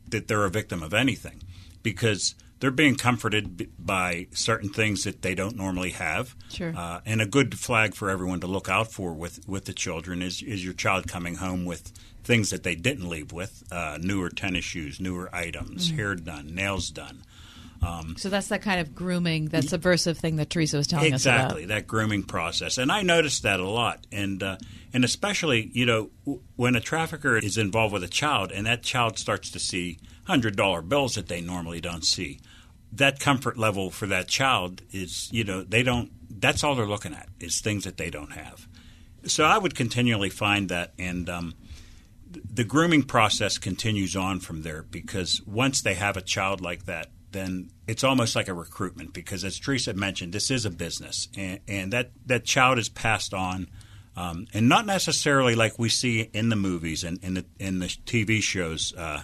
that 0.09 0.27
they're 0.27 0.45
a 0.45 0.49
victim 0.49 0.81
of 0.81 0.93
anything 0.93 1.41
because 1.83 2.33
they're 2.59 2.71
being 2.71 2.95
comforted 2.95 3.69
by 3.77 4.27
certain 4.33 4.69
things 4.69 5.03
that 5.03 5.21
they 5.21 5.35
don't 5.35 5.55
normally 5.55 5.91
have. 5.91 6.35
Sure. 6.49 6.73
Uh, 6.75 7.01
and 7.05 7.21
a 7.21 7.25
good 7.25 7.57
flag 7.57 7.93
for 7.93 8.09
everyone 8.09 8.39
to 8.41 8.47
look 8.47 8.67
out 8.69 8.91
for 8.91 9.13
with, 9.13 9.47
with 9.47 9.65
the 9.65 9.73
children 9.73 10.21
is, 10.21 10.41
is 10.41 10.63
your 10.63 10.73
child 10.73 11.07
coming 11.07 11.35
home 11.35 11.65
with 11.65 11.91
things 12.23 12.49
that 12.49 12.63
they 12.63 12.75
didn't 12.75 13.07
leave 13.07 13.31
with 13.31 13.63
uh, 13.71 13.97
newer 14.01 14.29
tennis 14.29 14.65
shoes, 14.65 14.99
newer 14.99 15.29
items, 15.33 15.91
hair 15.91 16.15
done, 16.15 16.53
nails 16.53 16.89
done. 16.89 17.23
So 18.17 18.29
that's 18.29 18.47
that 18.47 18.61
kind 18.61 18.81
of 18.81 18.93
grooming, 18.95 19.49
that 19.49 19.63
subversive 19.65 20.17
thing 20.17 20.37
that 20.37 20.49
Teresa 20.49 20.77
was 20.77 20.87
telling 20.87 21.13
exactly 21.13 21.13
us 21.13 21.25
about. 21.25 21.45
Exactly, 21.59 21.65
that 21.75 21.87
grooming 21.87 22.23
process 22.23 22.77
and 22.77 22.91
i 22.91 23.01
noticed 23.01 23.43
that 23.43 23.59
a 23.59 23.69
lot 23.69 24.05
and 24.11 24.41
uh, 24.43 24.57
and 24.93 25.05
especially 25.05 25.69
you 25.73 25.85
know 25.85 26.09
w- 26.25 26.41
when 26.55 26.75
a 26.75 26.81
trafficker 26.81 27.37
is 27.37 27.57
involved 27.57 27.93
with 27.93 28.03
a 28.03 28.07
child 28.07 28.51
and 28.51 28.65
that 28.65 28.83
child 28.83 29.17
starts 29.17 29.51
to 29.51 29.59
see 29.59 29.99
hundred 30.25 30.55
dollar 30.55 30.81
bills 30.81 31.15
that 31.15 31.27
they 31.27 31.39
normally 31.39 31.79
don't 31.79 32.03
see 32.03 32.39
that 32.91 33.19
comfort 33.19 33.57
level 33.57 33.91
for 33.91 34.07
that 34.07 34.27
child 34.27 34.81
is 34.91 35.29
you 35.31 35.43
know 35.43 35.63
they 35.63 35.83
don't 35.83 36.11
that's 36.29 36.63
all 36.63 36.75
they're 36.75 36.85
looking 36.85 37.13
at 37.13 37.29
is 37.39 37.61
things 37.61 37.83
that 37.83 37.97
they 37.97 38.09
don't 38.09 38.33
have. 38.33 38.67
So 39.25 39.43
i 39.43 39.57
would 39.57 39.75
continually 39.75 40.29
find 40.29 40.69
that 40.69 40.93
and 40.97 41.29
um, 41.29 41.53
the 42.29 42.63
grooming 42.63 43.03
process 43.03 43.57
continues 43.57 44.15
on 44.15 44.39
from 44.39 44.63
there 44.63 44.83
because 44.83 45.41
once 45.45 45.81
they 45.81 45.93
have 45.93 46.17
a 46.17 46.21
child 46.21 46.61
like 46.61 46.85
that, 46.85 47.07
then 47.31 47.69
it's 47.87 48.03
almost 48.03 48.35
like 48.35 48.47
a 48.47 48.53
recruitment 48.53 49.13
because, 49.13 49.43
as 49.43 49.59
Teresa 49.59 49.93
mentioned, 49.93 50.33
this 50.33 50.49
is 50.49 50.65
a 50.65 50.69
business, 50.69 51.27
and, 51.37 51.59
and 51.67 51.93
that 51.93 52.11
that 52.25 52.45
child 52.45 52.79
is 52.79 52.89
passed 52.89 53.33
on, 53.33 53.67
um, 54.15 54.47
and 54.53 54.69
not 54.69 54.85
necessarily 54.85 55.55
like 55.55 55.77
we 55.77 55.89
see 55.89 56.29
in 56.33 56.49
the 56.49 56.55
movies 56.55 57.03
and 57.03 57.23
in 57.23 57.35
the 57.35 57.45
in 57.59 57.79
the 57.79 57.87
TV 57.87 58.41
shows, 58.41 58.93
uh, 58.97 59.21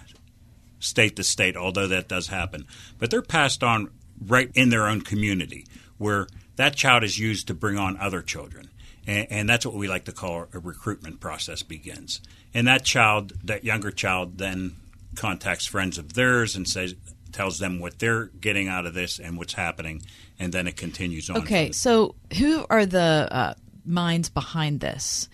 state 0.84 1.16
to 1.16 1.24
state. 1.24 1.56
Although 1.56 1.88
that 1.88 2.08
does 2.08 2.28
happen, 2.28 2.66
but 2.98 3.10
they're 3.10 3.22
passed 3.22 3.62
on 3.62 3.90
right 4.24 4.50
in 4.54 4.70
their 4.70 4.86
own 4.86 5.00
community 5.00 5.66
where 5.98 6.26
that 6.56 6.76
child 6.76 7.02
is 7.02 7.18
used 7.18 7.48
to 7.48 7.54
bring 7.54 7.78
on 7.78 7.96
other 7.98 8.22
children. 8.22 8.70
And, 9.06 9.26
and 9.30 9.48
that's 9.48 9.66
what 9.66 9.74
we 9.74 9.88
like 9.88 10.04
to 10.04 10.12
call 10.12 10.46
a 10.52 10.58
recruitment 10.58 11.20
process 11.20 11.62
begins. 11.62 12.20
And 12.52 12.68
that 12.68 12.84
child, 12.84 13.32
that 13.44 13.64
younger 13.64 13.90
child, 13.90 14.38
then 14.38 14.76
contacts 15.16 15.66
friends 15.66 15.98
of 15.98 16.14
theirs 16.14 16.56
and 16.56 16.68
says, 16.68 16.94
tells 17.32 17.58
them 17.58 17.80
what 17.80 17.98
they're 17.98 18.26
getting 18.26 18.68
out 18.68 18.86
of 18.86 18.94
this 18.94 19.18
and 19.18 19.36
what's 19.36 19.54
happening, 19.54 20.02
and 20.38 20.52
then 20.52 20.66
it 20.66 20.76
continues 20.76 21.28
on. 21.28 21.38
Okay, 21.38 21.72
so 21.72 22.14
who 22.38 22.64
are 22.70 22.86
the 22.86 23.28
uh, 23.30 23.54
minds 23.84 24.28
behind 24.28 24.80
this? 24.80 25.28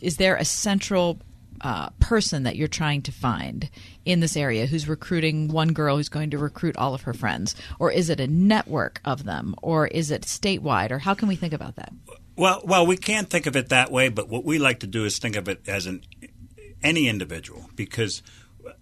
Is 0.00 0.16
there 0.16 0.36
a 0.36 0.44
central 0.44 1.18
uh, 1.62 1.90
person 2.00 2.42
that 2.42 2.56
you're 2.56 2.68
trying 2.68 3.02
to 3.02 3.12
find 3.12 3.70
in 4.04 4.20
this 4.20 4.36
area 4.36 4.66
who's 4.66 4.88
recruiting 4.88 5.48
one 5.48 5.72
girl 5.72 5.96
who's 5.96 6.08
going 6.08 6.30
to 6.30 6.38
recruit 6.38 6.76
all 6.76 6.94
of 6.94 7.02
her 7.02 7.14
friends? 7.14 7.54
Or 7.78 7.90
is 7.90 8.10
it 8.10 8.20
a 8.20 8.26
network 8.26 9.00
of 9.04 9.24
them? 9.24 9.54
Or 9.62 9.86
is 9.86 10.10
it 10.10 10.22
statewide? 10.22 10.90
Or 10.90 10.98
how 10.98 11.14
can 11.14 11.28
we 11.28 11.36
think 11.36 11.52
about 11.52 11.76
that? 11.76 11.92
Well, 12.36 12.62
well, 12.64 12.86
we 12.86 12.96
can't 12.96 13.28
think 13.28 13.46
of 13.46 13.56
it 13.56 13.68
that 13.68 13.92
way, 13.92 14.08
but 14.08 14.28
what 14.28 14.44
we 14.44 14.58
like 14.58 14.80
to 14.80 14.86
do 14.86 15.04
is 15.04 15.18
think 15.18 15.36
of 15.36 15.48
it 15.48 15.68
as 15.68 15.86
an 15.86 16.02
any 16.82 17.08
individual 17.08 17.70
because 17.76 18.22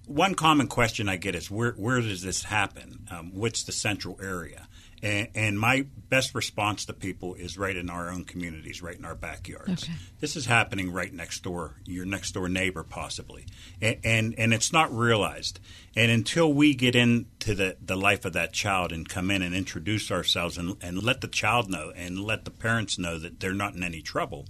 one 0.07 0.35
common 0.35 0.67
question 0.67 1.09
I 1.09 1.17
get 1.17 1.35
is 1.35 1.51
where 1.51 1.73
where 1.73 2.01
does 2.01 2.23
this 2.23 2.45
happen? 2.45 3.07
Um, 3.11 3.33
what's 3.35 3.65
the 3.65 3.73
central 3.73 4.19
area? 4.23 4.69
And, 5.03 5.29
and 5.35 5.59
my 5.59 5.87
best 6.11 6.35
response 6.35 6.85
to 6.87 6.93
people 6.93 7.35
is 7.35 7.57
right 7.57 7.77
in 7.77 7.89
our 7.89 8.11
own 8.11 8.25
communities, 8.25 8.83
right 8.83 8.97
in 8.97 9.05
our 9.05 9.15
backyards. 9.15 9.85
Okay. 9.85 9.93
This 10.19 10.37
is 10.37 10.47
happening 10.47 10.93
right 10.93 11.13
next 11.13 11.43
door, 11.43 11.77
your 11.87 12.05
next 12.05 12.33
door 12.33 12.49
neighbor, 12.49 12.83
possibly, 12.83 13.47
and, 13.81 13.97
and 14.05 14.35
and 14.37 14.53
it's 14.53 14.73
not 14.73 14.95
realized. 14.95 15.61
And 15.97 16.11
until 16.11 16.53
we 16.53 16.75
get 16.75 16.95
into 16.95 17.55
the, 17.55 17.77
the 17.81 17.97
life 17.97 18.25
of 18.25 18.35
that 18.35 18.53
child 18.53 18.93
and 18.93 19.09
come 19.09 19.31
in 19.31 19.43
and 19.43 19.55
introduce 19.55 20.11
ourselves 20.11 20.59
and, 20.59 20.77
and 20.83 21.03
let 21.03 21.21
the 21.21 21.29
child 21.29 21.71
know 21.71 21.93
and 21.97 22.21
let 22.21 22.45
the 22.45 22.51
parents 22.51 22.99
know 22.99 23.19
that 23.19 23.41
they're 23.41 23.55
not 23.55 23.75
in 23.75 23.83
any 23.83 24.03
trouble, 24.03 24.47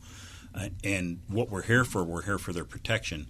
uh, 0.55 0.69
and 0.83 1.21
what 1.29 1.49
we're 1.49 1.63
here 1.63 1.85
for, 1.85 2.03
we're 2.03 2.23
here 2.23 2.39
for 2.39 2.53
their 2.53 2.65
protection. 2.65 3.29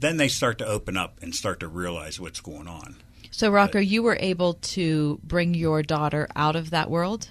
Then 0.00 0.16
they 0.16 0.28
start 0.28 0.58
to 0.58 0.66
open 0.66 0.96
up 0.96 1.18
and 1.22 1.34
start 1.34 1.60
to 1.60 1.68
realize 1.68 2.18
what's 2.18 2.40
going 2.40 2.66
on. 2.66 2.96
So, 3.30 3.50
Rocco, 3.50 3.78
you 3.78 4.02
were 4.02 4.16
able 4.18 4.54
to 4.54 5.20
bring 5.22 5.54
your 5.54 5.82
daughter 5.82 6.26
out 6.34 6.56
of 6.56 6.70
that 6.70 6.90
world? 6.90 7.30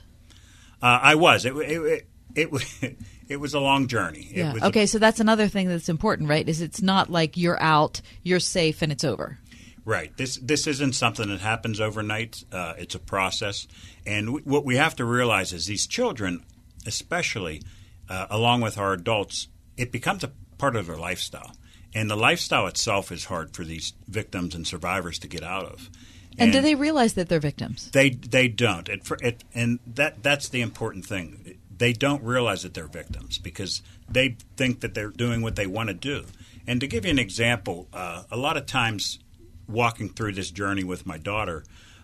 Uh, 0.82 1.00
I 1.02 1.16
was. 1.16 1.46
It 1.46 1.54
it 1.58 1.82
it, 1.82 2.08
it, 2.36 2.52
was- 2.52 2.84
it 3.28 3.38
was 3.38 3.54
a 3.54 3.60
long 3.60 3.88
journey. 3.88 4.30
It 4.32 4.38
Yeah. 4.38 4.54
was 4.54 4.64
a- 4.64 4.68
Okay, 4.68 4.86
so 4.86 4.98
that's 5.00 5.20
another 5.20 5.48
thing 5.50 5.68
that's 5.68 5.90
important, 5.90 6.30
right? 6.30 6.48
Is 6.48 6.62
it's 6.62 6.82
not 6.82 7.10
like 7.10 7.36
you're 7.36 7.62
out, 7.62 8.02
you're 8.24 8.40
safe, 8.40 8.82
and 8.82 8.92
it's 8.92 9.04
over. 9.04 9.40
Right. 9.84 10.16
This 10.18 10.38
this 10.38 10.68
isn't 10.68 10.94
something 10.94 11.28
that 11.30 11.42
happens 11.42 11.82
overnight. 11.82 12.44
Uh, 12.52 12.76
it's 12.78 12.94
a 12.96 13.00
process, 13.00 13.68
and 14.06 14.28
w- 14.28 14.46
what 14.46 14.64
we 14.64 14.76
have 14.78 14.96
to 14.98 15.06
realize 15.06 15.52
is 15.52 15.66
these 15.66 15.88
children, 15.88 16.44
especially 16.86 17.62
uh, 18.08 18.28
along 18.30 18.62
with 18.62 18.78
our 18.78 18.94
adults, 18.94 19.48
it 19.78 19.92
becomes 19.92 20.24
a 20.24 20.32
part 20.60 20.76
of 20.76 20.88
their 20.88 20.98
lifestyle, 20.98 21.52
and 21.94 22.10
the 22.10 22.16
lifestyle 22.16 22.68
itself 22.68 23.12
is 23.12 23.26
hard 23.26 23.54
for 23.56 23.64
these 23.64 23.94
victims 24.08 24.56
and 24.56 24.66
survivors 24.68 25.20
to 25.20 25.28
get 25.28 25.44
out 25.44 25.66
of. 25.66 25.90
And, 26.38 26.54
do 26.54 26.62
they 26.62 26.76
realize 26.76 27.16
that 27.16 27.28
they're 27.28 27.40
victims? 27.40 27.90
They 27.92 28.12
they 28.12 28.48
don't. 28.48 28.88
It, 28.88 29.02
it, 29.22 29.44
and 29.54 29.80
that 29.86 30.24
that's 30.24 30.48
the 30.50 30.62
important 30.62 31.06
thing. 31.06 31.58
They 31.76 31.92
don't 31.94 32.24
realize 32.24 32.64
that 32.64 32.74
they're 32.74 32.88
victims 32.88 33.38
because 33.38 33.82
they 34.10 34.38
think 34.56 34.82
that 34.82 34.94
they're 34.94 35.10
doing 35.10 35.42
what 35.42 35.56
they 35.56 35.68
want 35.68 35.90
to 35.90 35.94
do. 35.94 36.26
And 36.68 36.80
to 36.82 36.88
give 36.88 37.04
you 37.06 37.12
an 37.12 37.20
example, 37.20 37.88
uh, 37.92 38.24
a 38.32 38.38
lot 38.38 38.56
of 38.58 38.66
times 38.66 39.20
walking 39.68 40.10
through 40.10 40.34
this 40.34 40.52
journey 40.52 40.84
with 40.84 41.06
my 41.06 41.18
daughter, 41.18 41.64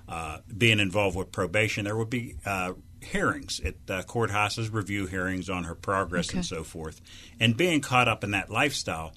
uh, 0.10 0.40
being 0.58 0.80
involved 0.80 1.16
with 1.16 1.32
probation, 1.32 1.86
there 1.86 1.96
would 1.96 2.10
be 2.10 2.36
uh, 2.46 2.74
hearings 3.02 3.60
at 3.64 3.76
uh, 3.90 4.02
courthouses, 4.04 4.72
review 4.74 5.06
hearings 5.06 5.50
on 5.50 5.64
her 5.66 5.76
progress 5.76 6.30
Okay. 6.30 6.40
and 6.40 6.46
so 6.46 6.64
forth. 6.64 7.00
And 7.40 7.56
being 7.56 7.82
caught 7.82 8.08
up 8.08 8.24
in 8.24 8.32
that 8.32 8.50
lifestyle, 8.50 9.14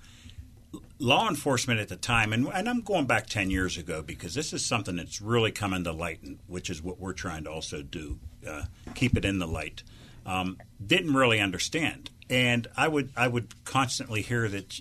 law 0.99 1.29
enforcement 1.29 1.81
at 1.81 1.89
the 1.89 1.97
time, 1.97 2.33
and, 2.33 2.49
and 2.49 2.69
I'm 2.69 2.81
going 2.81 3.07
back 3.07 3.27
10 3.27 3.51
years 3.51 3.77
ago 3.77 4.03
because 4.03 4.35
this 4.35 4.53
is 4.53 4.65
something 4.65 4.97
that's 4.97 5.21
really 5.21 5.53
coming 5.53 5.85
to 5.85 5.93
light, 5.93 6.21
which 6.47 6.71
is 6.71 6.83
what 6.83 6.99
we're 6.99 7.13
trying 7.13 7.45
to 7.45 7.51
also 7.51 7.83
do 7.83 8.19
uh, 8.47 8.65
keep 8.95 9.17
it 9.17 9.25
in 9.25 9.39
the 9.39 9.47
light. 9.47 9.83
Um, 10.27 10.59
didn't 10.85 11.15
really 11.15 11.41
understand, 11.41 12.11
and 12.29 12.67
I 12.77 12.87
would 12.89 13.11
I 13.17 13.29
would 13.29 13.65
constantly 13.65 14.21
hear 14.21 14.47
that 14.49 14.79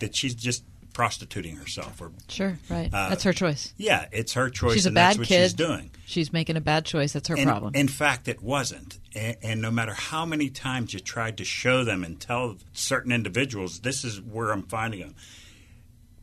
that 0.00 0.16
she's 0.16 0.34
just 0.34 0.64
prostituting 0.92 1.56
herself, 1.56 2.00
or 2.00 2.12
Sure, 2.28 2.58
right. 2.68 2.88
Uh, 2.92 3.08
that's 3.08 3.22
her 3.24 3.32
choice. 3.32 3.72
yeah, 3.76 4.06
it's 4.12 4.34
her 4.34 4.50
choice, 4.50 4.74
She's 4.74 4.86
a 4.86 4.88
and 4.90 4.94
bad 4.94 5.08
that's 5.10 5.18
what 5.18 5.28
kid. 5.28 5.42
she's 5.44 5.52
doing. 5.54 5.90
She's 6.06 6.32
making 6.32 6.56
a 6.56 6.60
bad 6.60 6.84
choice. 6.84 7.12
That's 7.12 7.28
her 7.28 7.36
And 7.36 7.46
problem. 7.48 7.74
In 7.74 7.88
fact, 7.88 8.28
it 8.28 8.42
wasn't. 8.42 8.98
And, 9.14 9.36
and 9.42 9.62
no 9.62 9.70
matter 9.70 9.94
how 9.94 10.26
many 10.26 10.50
times 10.50 10.92
you 10.94 11.00
tried 11.00 11.38
to 11.38 11.44
show 11.44 11.84
them 11.84 12.04
and 12.04 12.20
tell 12.20 12.56
certain 12.72 13.12
individuals, 13.12 13.80
this 13.80 14.04
is 14.04 14.20
where 14.20 14.50
I'm 14.52 14.62
finding 14.64 15.00
them, 15.00 15.14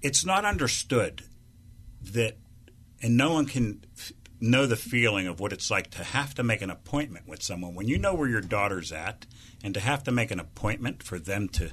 it's 0.02 0.26
not 0.26 0.46
understood 0.46 1.24
that, 2.14 2.38
and 3.02 3.18
no 3.18 3.34
one 3.34 3.46
can 3.46 3.84
f- 3.98 4.14
know 4.40 4.66
the 4.66 4.76
feeling 4.78 5.28
of 5.28 5.40
what 5.40 5.52
it's 5.52 5.70
like 5.70 5.90
to 5.92 6.04
have 6.04 6.34
to 6.36 6.44
make 6.44 6.62
an 6.62 6.70
appointment 6.70 7.28
with 7.28 7.44
someone 7.44 7.76
when 7.76 7.88
you 7.88 7.98
know 7.98 8.14
where 8.14 8.30
your 8.30 8.40
daughter's 8.42 8.92
at, 8.92 9.26
and 9.64 9.74
to 9.74 9.80
have 9.82 10.04
to 10.04 10.12
make 10.12 10.32
an 10.32 10.40
appointment 10.40 11.04
for 11.04 11.20
them 11.20 11.50
to, 11.50 11.72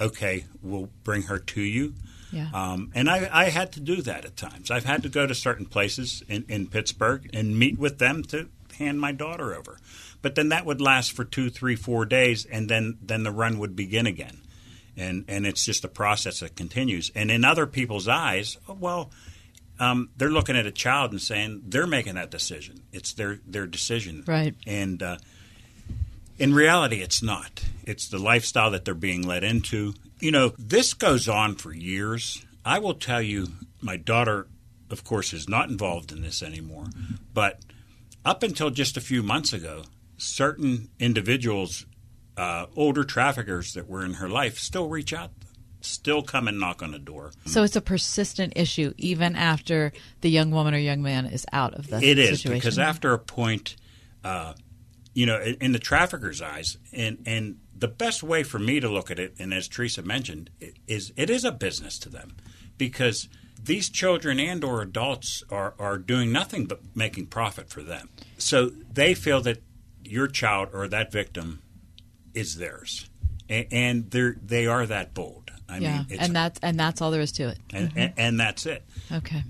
okay, 0.00 0.44
we'll 0.62 0.88
bring 1.04 1.24
her 1.24 1.38
to 1.38 1.60
you. 1.60 1.94
Yeah. 2.32 2.48
Um, 2.52 2.90
and 2.94 3.08
I, 3.08 3.28
I 3.32 3.44
had 3.50 3.72
to 3.72 3.80
do 3.80 4.02
that 4.02 4.24
at 4.24 4.36
times. 4.36 4.70
I've 4.70 4.84
had 4.84 5.02
to 5.02 5.08
go 5.08 5.26
to 5.26 5.34
certain 5.34 5.66
places 5.66 6.22
in, 6.28 6.44
in 6.48 6.68
Pittsburgh 6.68 7.28
and 7.32 7.58
meet 7.58 7.78
with 7.78 7.98
them 7.98 8.22
to 8.24 8.48
hand 8.78 9.00
my 9.00 9.12
daughter 9.12 9.54
over. 9.54 9.78
But 10.22 10.34
then 10.34 10.50
that 10.50 10.66
would 10.66 10.80
last 10.80 11.12
for 11.12 11.24
two, 11.24 11.50
three, 11.50 11.76
four 11.76 12.04
days, 12.04 12.44
and 12.44 12.68
then, 12.68 12.98
then 13.02 13.22
the 13.22 13.30
run 13.30 13.58
would 13.58 13.74
begin 13.74 14.06
again. 14.06 14.38
And, 14.96 15.24
and 15.28 15.46
it's 15.46 15.64
just 15.64 15.84
a 15.84 15.88
process 15.88 16.40
that 16.40 16.56
continues. 16.56 17.10
And 17.14 17.30
in 17.30 17.44
other 17.44 17.66
people's 17.66 18.06
eyes, 18.06 18.58
well, 18.68 19.10
um, 19.78 20.10
they're 20.16 20.30
looking 20.30 20.56
at 20.56 20.66
a 20.66 20.72
child 20.72 21.12
and 21.12 21.20
saying 21.20 21.62
they're 21.66 21.86
making 21.86 22.16
that 22.16 22.30
decision. 22.30 22.82
It's 22.92 23.14
their, 23.14 23.40
their 23.46 23.66
decision. 23.66 24.24
Right. 24.26 24.54
And 24.66 25.02
uh, 25.02 25.16
in 26.38 26.52
reality, 26.52 27.00
it's 27.00 27.22
not. 27.22 27.64
It's 27.84 28.08
the 28.08 28.18
lifestyle 28.18 28.72
that 28.72 28.84
they're 28.84 28.94
being 28.94 29.26
led 29.26 29.42
into. 29.42 29.94
You 30.20 30.30
know, 30.30 30.52
this 30.58 30.94
goes 30.94 31.28
on 31.28 31.56
for 31.56 31.72
years. 31.72 32.44
I 32.64 32.78
will 32.78 32.94
tell 32.94 33.22
you, 33.22 33.48
my 33.80 33.96
daughter, 33.96 34.46
of 34.90 35.02
course, 35.04 35.32
is 35.32 35.48
not 35.48 35.70
involved 35.70 36.12
in 36.12 36.22
this 36.22 36.42
anymore. 36.42 36.86
But 37.32 37.60
up 38.24 38.42
until 38.42 38.70
just 38.70 38.96
a 38.96 39.00
few 39.00 39.22
months 39.22 39.52
ago, 39.52 39.84
certain 40.18 40.88
individuals, 40.98 41.86
uh, 42.36 42.66
older 42.76 43.04
traffickers 43.04 43.72
that 43.74 43.88
were 43.88 44.04
in 44.04 44.14
her 44.14 44.28
life, 44.28 44.58
still 44.58 44.88
reach 44.88 45.12
out, 45.14 45.30
still 45.80 46.22
come 46.22 46.46
and 46.48 46.60
knock 46.60 46.82
on 46.82 46.90
the 46.92 46.98
door. 46.98 47.32
so 47.46 47.62
it's 47.62 47.76
a 47.76 47.80
persistent 47.80 48.52
issue 48.56 48.92
even 48.98 49.34
after 49.34 49.90
the 50.20 50.28
young 50.28 50.50
woman 50.50 50.74
or 50.74 50.78
young 50.78 51.00
man 51.02 51.24
is 51.24 51.46
out 51.54 51.72
of 51.74 51.88
the 51.88 51.96
It 52.02 52.18
is 52.18 52.40
situation. 52.42 52.52
because 52.58 52.78
after 52.78 53.14
a 53.14 53.18
point, 53.18 53.76
uh, 54.22 54.52
you 55.12 55.26
know, 55.26 55.40
in, 55.40 55.72
the 55.72 55.78
trafficker's 55.78 56.40
eyes, 56.40 56.78
and 56.92 57.22
and 57.26 57.58
the 57.76 57.88
best 57.88 58.22
way 58.22 58.42
for 58.42 58.58
me 58.58 58.80
to 58.80 58.88
look 58.88 59.10
at 59.10 59.18
it, 59.18 59.34
and 59.38 59.52
as 59.52 59.68
Teresa 59.68 60.02
mentioned, 60.02 60.50
is 60.86 61.12
it 61.16 61.30
is 61.30 61.44
a 61.44 61.52
business 61.52 61.98
to 62.00 62.08
them 62.08 62.36
because 62.78 63.28
these 63.62 63.88
children 63.90 64.38
and 64.38 64.62
or 64.62 64.82
adults 64.82 65.42
are 65.50 65.74
are 65.78 65.98
doing 65.98 66.32
nothing 66.32 66.66
but 66.66 66.80
making 66.94 67.26
profit 67.26 67.68
for 67.68 67.82
them. 67.82 68.08
So 68.38 68.70
they 68.92 69.14
feel 69.14 69.40
that 69.42 69.62
your 70.04 70.28
child 70.28 70.70
or 70.72 70.88
that 70.88 71.12
victim 71.12 71.62
is 72.34 72.56
theirs, 72.56 73.08
and, 73.48 73.66
and 73.70 74.10
they 74.10 74.30
they 74.42 74.66
are 74.66 74.86
that 74.86 75.12
bold. 75.14 75.50
I 75.68 75.78
yeah, 75.78 75.98
mean, 75.98 76.06
it's, 76.10 76.22
and 76.22 76.36
that's 76.36 76.60
and 76.62 76.78
that's 76.78 77.00
all 77.00 77.10
there 77.10 77.20
is 77.20 77.32
to 77.32 77.48
it. 77.48 77.58
and, 77.72 77.88
mm-hmm. 77.88 77.98
and, 77.98 78.12
and 78.16 78.40
that's 78.40 78.66
it. 78.66 78.84
Okay. 79.10 79.42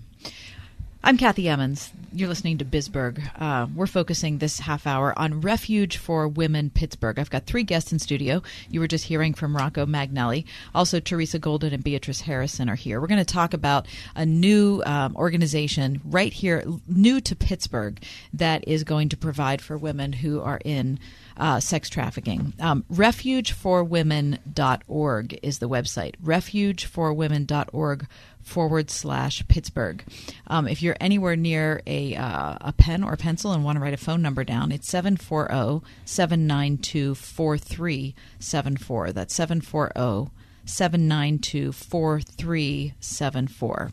I'm 1.02 1.16
Kathy 1.16 1.48
Emmons. 1.48 1.92
You're 2.12 2.28
listening 2.28 2.58
to 2.58 2.64
Bisburg. 2.66 3.22
Uh, 3.40 3.68
we're 3.74 3.86
focusing 3.86 4.36
this 4.36 4.60
half 4.60 4.86
hour 4.86 5.18
on 5.18 5.40
Refuge 5.40 5.96
for 5.96 6.28
Women 6.28 6.68
Pittsburgh. 6.68 7.18
I've 7.18 7.30
got 7.30 7.46
three 7.46 7.62
guests 7.62 7.90
in 7.90 7.98
studio. 7.98 8.42
You 8.68 8.80
were 8.80 8.86
just 8.86 9.06
hearing 9.06 9.32
from 9.32 9.56
Rocco 9.56 9.86
Magnelli. 9.86 10.44
Also, 10.74 11.00
Teresa 11.00 11.38
Golden 11.38 11.72
and 11.72 11.82
Beatrice 11.82 12.20
Harrison 12.20 12.68
are 12.68 12.74
here. 12.74 13.00
We're 13.00 13.06
going 13.06 13.24
to 13.24 13.24
talk 13.24 13.54
about 13.54 13.86
a 14.14 14.26
new 14.26 14.82
um, 14.84 15.16
organization 15.16 16.02
right 16.04 16.34
here, 16.34 16.64
new 16.86 17.22
to 17.22 17.34
Pittsburgh, 17.34 18.02
that 18.34 18.68
is 18.68 18.84
going 18.84 19.08
to 19.08 19.16
provide 19.16 19.62
for 19.62 19.78
women 19.78 20.12
who 20.12 20.42
are 20.42 20.60
in 20.66 20.98
uh, 21.40 21.58
sex 21.58 21.88
trafficking. 21.88 22.52
Um, 22.60 22.84
refugeforwomen.org 22.92 25.40
is 25.42 25.58
the 25.58 25.68
website. 25.68 26.14
refugeforwomen.org 26.22 28.06
forward 28.42 28.90
slash 28.90 29.42
Pittsburgh. 29.48 30.04
Um, 30.46 30.68
if 30.68 30.82
you're 30.82 30.98
anywhere 31.00 31.36
near 31.36 31.80
a, 31.86 32.14
uh, 32.14 32.58
a 32.60 32.74
pen 32.74 33.02
or 33.02 33.16
pencil 33.16 33.52
and 33.52 33.64
want 33.64 33.76
to 33.76 33.82
write 33.82 33.94
a 33.94 33.98
phone 33.98 34.20
number 34.22 34.44
down, 34.44 34.70
it's 34.70 34.88
740 34.88 35.84
792 36.04 37.14
4374. 37.14 39.12
That's 39.12 39.34
740 39.34 40.30
792 40.64 41.72
4374. 41.72 43.90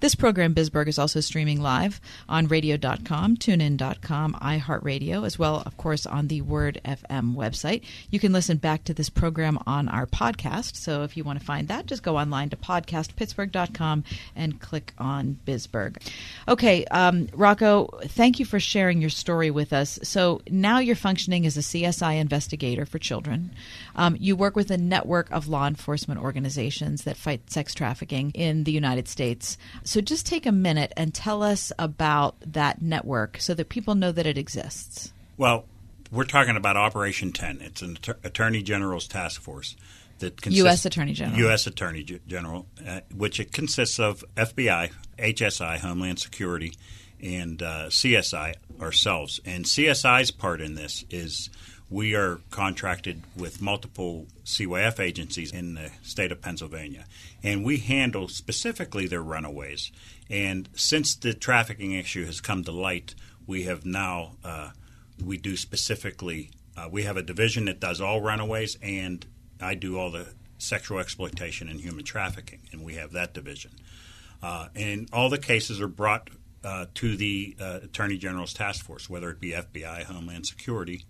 This 0.00 0.14
program, 0.14 0.54
Bisburg, 0.54 0.88
is 0.88 0.98
also 0.98 1.20
streaming 1.20 1.60
live 1.60 2.00
on 2.28 2.46
radio.com, 2.46 3.36
tunein.com, 3.36 4.34
iHeartRadio, 4.34 5.26
as 5.26 5.38
well, 5.38 5.62
of 5.66 5.76
course, 5.76 6.06
on 6.06 6.28
the 6.28 6.40
Word 6.40 6.80
FM 6.84 7.34
website. 7.34 7.82
You 8.10 8.18
can 8.18 8.32
listen 8.32 8.56
back 8.56 8.84
to 8.84 8.94
this 8.94 9.10
program 9.10 9.58
on 9.66 9.88
our 9.88 10.06
podcast. 10.06 10.76
So 10.76 11.02
if 11.02 11.16
you 11.16 11.24
want 11.24 11.38
to 11.38 11.44
find 11.44 11.68
that, 11.68 11.86
just 11.86 12.02
go 12.02 12.18
online 12.18 12.50
to 12.50 12.56
podcastpittsburgh.com 12.56 14.04
and 14.36 14.60
click 14.60 14.92
on 14.98 15.38
Bisburg. 15.46 15.96
Okay, 16.48 16.84
um, 16.86 17.28
Rocco, 17.32 17.86
thank 18.04 18.38
you 18.38 18.44
for 18.44 18.60
sharing 18.60 19.00
your 19.00 19.10
story 19.10 19.50
with 19.50 19.72
us. 19.72 19.98
So 20.02 20.40
now 20.50 20.78
you're 20.78 20.96
functioning 20.96 21.46
as 21.46 21.56
a 21.56 21.60
CSI 21.60 22.20
investigator 22.20 22.86
for 22.86 22.98
children. 22.98 23.50
Um, 23.96 24.16
you 24.18 24.36
work 24.36 24.56
with 24.56 24.70
a 24.70 24.78
network 24.78 25.30
of 25.30 25.48
law 25.48 25.66
enforcement 25.66 26.19
organizations 26.20 27.04
that 27.04 27.16
fight 27.16 27.50
sex 27.50 27.74
trafficking 27.74 28.30
in 28.32 28.64
the 28.64 28.72
United 28.72 29.08
States. 29.08 29.58
So 29.84 30.00
just 30.00 30.26
take 30.26 30.46
a 30.46 30.52
minute 30.52 30.92
and 30.96 31.12
tell 31.14 31.42
us 31.42 31.72
about 31.78 32.36
that 32.40 32.82
network 32.82 33.38
so 33.40 33.54
that 33.54 33.68
people 33.68 33.94
know 33.94 34.12
that 34.12 34.26
it 34.26 34.38
exists. 34.38 35.12
Well, 35.36 35.64
we're 36.12 36.24
talking 36.24 36.56
about 36.56 36.76
Operation 36.76 37.32
10. 37.32 37.60
It's 37.60 37.82
an 37.82 37.98
Attorney 38.24 38.62
General's 38.62 39.06
task 39.06 39.40
force 39.40 39.76
that 40.18 40.40
consists 40.40 40.64
U.S. 40.64 40.84
Attorney 40.84 41.12
General. 41.12 41.38
U.S. 41.40 41.66
Attorney 41.66 42.04
General, 42.26 42.66
uh, 42.86 43.00
which 43.14 43.40
it 43.40 43.52
consists 43.52 43.98
of 43.98 44.24
FBI, 44.36 44.90
HSI, 45.18 45.78
Homeland 45.78 46.18
Security, 46.18 46.74
and 47.22 47.62
uh, 47.62 47.86
CSI 47.86 48.54
ourselves. 48.80 49.40
And 49.44 49.64
CSI's 49.64 50.30
part 50.30 50.60
in 50.60 50.74
this 50.74 51.04
is 51.10 51.50
we 51.90 52.14
are 52.14 52.38
contracted 52.50 53.22
with 53.36 53.60
multiple 53.60 54.26
CYF 54.44 55.00
agencies 55.00 55.52
in 55.52 55.74
the 55.74 55.90
state 56.02 56.30
of 56.30 56.40
Pennsylvania, 56.40 57.04
and 57.42 57.64
we 57.64 57.78
handle 57.78 58.28
specifically 58.28 59.08
their 59.08 59.22
runaways. 59.22 59.90
And 60.30 60.68
since 60.74 61.16
the 61.16 61.34
trafficking 61.34 61.92
issue 61.92 62.24
has 62.26 62.40
come 62.40 62.62
to 62.64 62.72
light, 62.72 63.16
we 63.46 63.64
have 63.64 63.84
now 63.84 64.36
uh, 64.44 64.70
we 65.22 65.36
do 65.36 65.56
specifically. 65.56 66.50
Uh, 66.76 66.88
we 66.90 67.02
have 67.02 67.16
a 67.16 67.22
division 67.22 67.64
that 67.64 67.80
does 67.80 68.00
all 68.00 68.20
runaways, 68.20 68.78
and 68.80 69.26
I 69.60 69.74
do 69.74 69.98
all 69.98 70.10
the 70.10 70.28
sexual 70.58 71.00
exploitation 71.00 71.68
and 71.68 71.80
human 71.80 72.04
trafficking, 72.04 72.60
and 72.70 72.84
we 72.84 72.94
have 72.94 73.12
that 73.12 73.34
division. 73.34 73.72
Uh, 74.42 74.68
and 74.74 75.08
all 75.12 75.28
the 75.28 75.38
cases 75.38 75.80
are 75.80 75.88
brought 75.88 76.30
uh, 76.64 76.86
to 76.94 77.16
the 77.16 77.56
uh, 77.60 77.80
Attorney 77.82 78.16
General's 78.16 78.54
task 78.54 78.84
force, 78.84 79.10
whether 79.10 79.30
it 79.30 79.40
be 79.40 79.50
FBI, 79.50 80.04
Homeland 80.04 80.46
Security, 80.46 81.04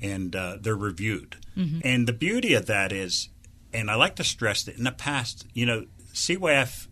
and 0.00 0.34
uh, 0.34 0.58
they're 0.60 0.76
reviewed. 0.76 1.36
Mm-hmm. 1.56 1.80
And 1.84 2.06
the 2.06 2.12
beauty 2.12 2.54
of 2.54 2.66
that 2.66 2.92
is, 2.92 3.28
and 3.72 3.90
I 3.90 3.94
like 3.94 4.16
to 4.16 4.24
stress 4.24 4.62
that 4.64 4.76
in 4.76 4.84
the 4.84 4.92
past, 4.92 5.46
you 5.54 5.66
know, 5.66 5.86
CYF 6.12 6.88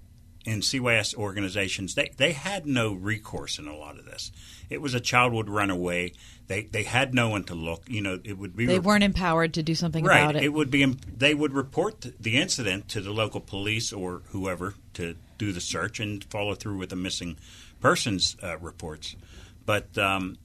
and 0.46 0.62
CYS 0.62 1.14
organizations, 1.14 1.94
they, 1.94 2.12
they 2.16 2.32
had 2.32 2.66
no 2.66 2.92
recourse 2.92 3.58
in 3.58 3.66
a 3.66 3.76
lot 3.76 3.98
of 3.98 4.04
this. 4.04 4.30
It 4.70 4.80
was 4.80 4.94
a 4.94 5.00
child 5.00 5.32
would 5.32 5.48
run 5.48 5.70
away. 5.70 6.12
They 6.48 6.64
they 6.64 6.84
had 6.84 7.14
no 7.14 7.28
one 7.28 7.44
to 7.44 7.54
look. 7.54 7.88
You 7.88 8.00
know, 8.02 8.20
it 8.22 8.38
would 8.38 8.56
be 8.56 8.66
they 8.66 8.78
weren't 8.78 9.04
empowered 9.04 9.54
to 9.54 9.62
do 9.62 9.74
something 9.74 10.04
right. 10.04 10.20
about 10.20 10.36
it. 10.36 10.44
It 10.44 10.52
would 10.52 10.70
be 10.70 10.84
they 10.84 11.34
would 11.34 11.52
report 11.52 12.06
the 12.20 12.36
incident 12.36 12.88
to 12.90 13.00
the 13.00 13.12
local 13.12 13.40
police 13.40 13.92
or 13.92 14.22
whoever 14.26 14.74
to 14.94 15.16
do 15.38 15.52
the 15.52 15.60
search 15.60 16.00
and 16.00 16.22
follow 16.24 16.54
through 16.54 16.78
with 16.78 16.90
the 16.90 16.96
missing 16.96 17.36
persons 17.80 18.36
uh, 18.42 18.58
reports. 18.58 19.16
But 19.64 19.96
um, 19.98 20.38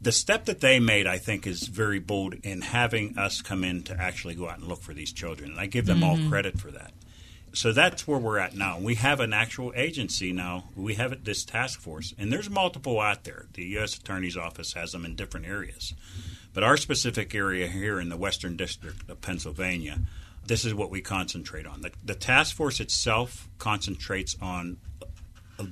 the 0.00 0.12
step 0.12 0.46
that 0.46 0.60
they 0.60 0.80
made, 0.80 1.06
I 1.06 1.18
think, 1.18 1.46
is 1.46 1.66
very 1.66 1.98
bold 1.98 2.34
in 2.42 2.62
having 2.62 3.18
us 3.18 3.42
come 3.42 3.64
in 3.64 3.82
to 3.84 4.00
actually 4.00 4.34
go 4.34 4.48
out 4.48 4.58
and 4.58 4.66
look 4.66 4.80
for 4.80 4.94
these 4.94 5.12
children. 5.12 5.50
And 5.50 5.60
I 5.60 5.66
give 5.66 5.86
them 5.86 6.00
mm-hmm. 6.00 6.24
all 6.24 6.30
credit 6.30 6.58
for 6.58 6.70
that. 6.70 6.92
So 7.52 7.72
that's 7.72 8.06
where 8.06 8.18
we're 8.18 8.38
at 8.38 8.54
now. 8.54 8.78
We 8.78 8.94
have 8.94 9.18
an 9.20 9.32
actual 9.32 9.72
agency 9.74 10.32
now. 10.32 10.64
We 10.76 10.94
have 10.94 11.24
this 11.24 11.44
task 11.44 11.80
force, 11.80 12.14
and 12.16 12.32
there's 12.32 12.48
multiple 12.48 13.00
out 13.00 13.24
there. 13.24 13.46
The 13.54 13.64
U.S. 13.64 13.96
Attorney's 13.96 14.36
Office 14.36 14.74
has 14.74 14.92
them 14.92 15.04
in 15.04 15.16
different 15.16 15.46
areas. 15.46 15.92
But 16.54 16.62
our 16.62 16.76
specific 16.76 17.34
area 17.34 17.66
here 17.66 18.00
in 18.00 18.08
the 18.08 18.16
Western 18.16 18.56
District 18.56 19.08
of 19.10 19.20
Pennsylvania, 19.20 19.98
this 20.46 20.64
is 20.64 20.74
what 20.74 20.90
we 20.90 21.00
concentrate 21.00 21.66
on. 21.66 21.82
The, 21.82 21.90
the 22.04 22.14
task 22.14 22.54
force 22.54 22.78
itself 22.78 23.48
concentrates 23.58 24.36
on 24.40 24.78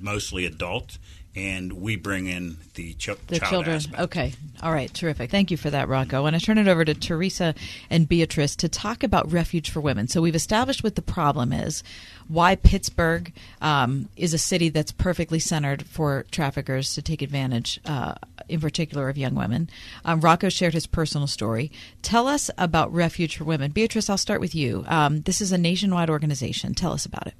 mostly 0.01 0.45
adult 0.45 0.97
and 1.35 1.73
we 1.73 1.95
bring 1.95 2.27
in 2.27 2.57
the, 2.73 2.93
ch- 2.93 3.09
the 3.27 3.39
child 3.39 3.51
children. 3.51 3.75
Aspect. 3.75 3.99
Okay, 3.99 4.33
all 4.61 4.71
right, 4.71 4.93
terrific. 4.93 5.29
Thank 5.29 5.51
you 5.51 5.57
for 5.57 5.69
that, 5.69 5.87
Rocco. 5.87 6.25
And 6.25 6.35
I 6.35 6.39
turn 6.39 6.57
it 6.57 6.67
over 6.67 6.83
to 6.83 6.93
Teresa 6.93 7.53
and 7.89 8.09
Beatrice 8.09 8.55
to 8.57 8.69
talk 8.69 9.03
about 9.03 9.31
Refuge 9.31 9.69
for 9.69 9.79
Women. 9.79 10.07
So 10.07 10.21
we've 10.21 10.35
established 10.35 10.83
what 10.83 10.95
the 10.95 11.01
problem 11.01 11.53
is, 11.53 11.83
why 12.27 12.55
Pittsburgh 12.55 13.31
um, 13.61 14.09
is 14.15 14.33
a 14.33 14.37
city 14.37 14.69
that's 14.69 14.91
perfectly 14.91 15.39
centered 15.39 15.85
for 15.85 16.25
traffickers 16.31 16.93
to 16.95 17.01
take 17.01 17.21
advantage, 17.21 17.79
uh, 17.85 18.15
in 18.47 18.59
particular, 18.59 19.09
of 19.09 19.17
young 19.17 19.35
women. 19.35 19.69
Um, 20.05 20.21
Rocco 20.21 20.49
shared 20.49 20.73
his 20.73 20.87
personal 20.87 21.27
story. 21.27 21.71
Tell 22.01 22.27
us 22.27 22.49
about 22.57 22.91
Refuge 22.93 23.37
for 23.37 23.43
Women. 23.43 23.71
Beatrice, 23.71 24.09
I'll 24.09 24.17
start 24.17 24.41
with 24.41 24.55
you. 24.55 24.83
Um, 24.87 25.21
this 25.21 25.41
is 25.41 25.51
a 25.51 25.57
nationwide 25.57 26.09
organization. 26.09 26.73
Tell 26.73 26.93
us 26.93 27.05
about 27.05 27.27
it. 27.27 27.33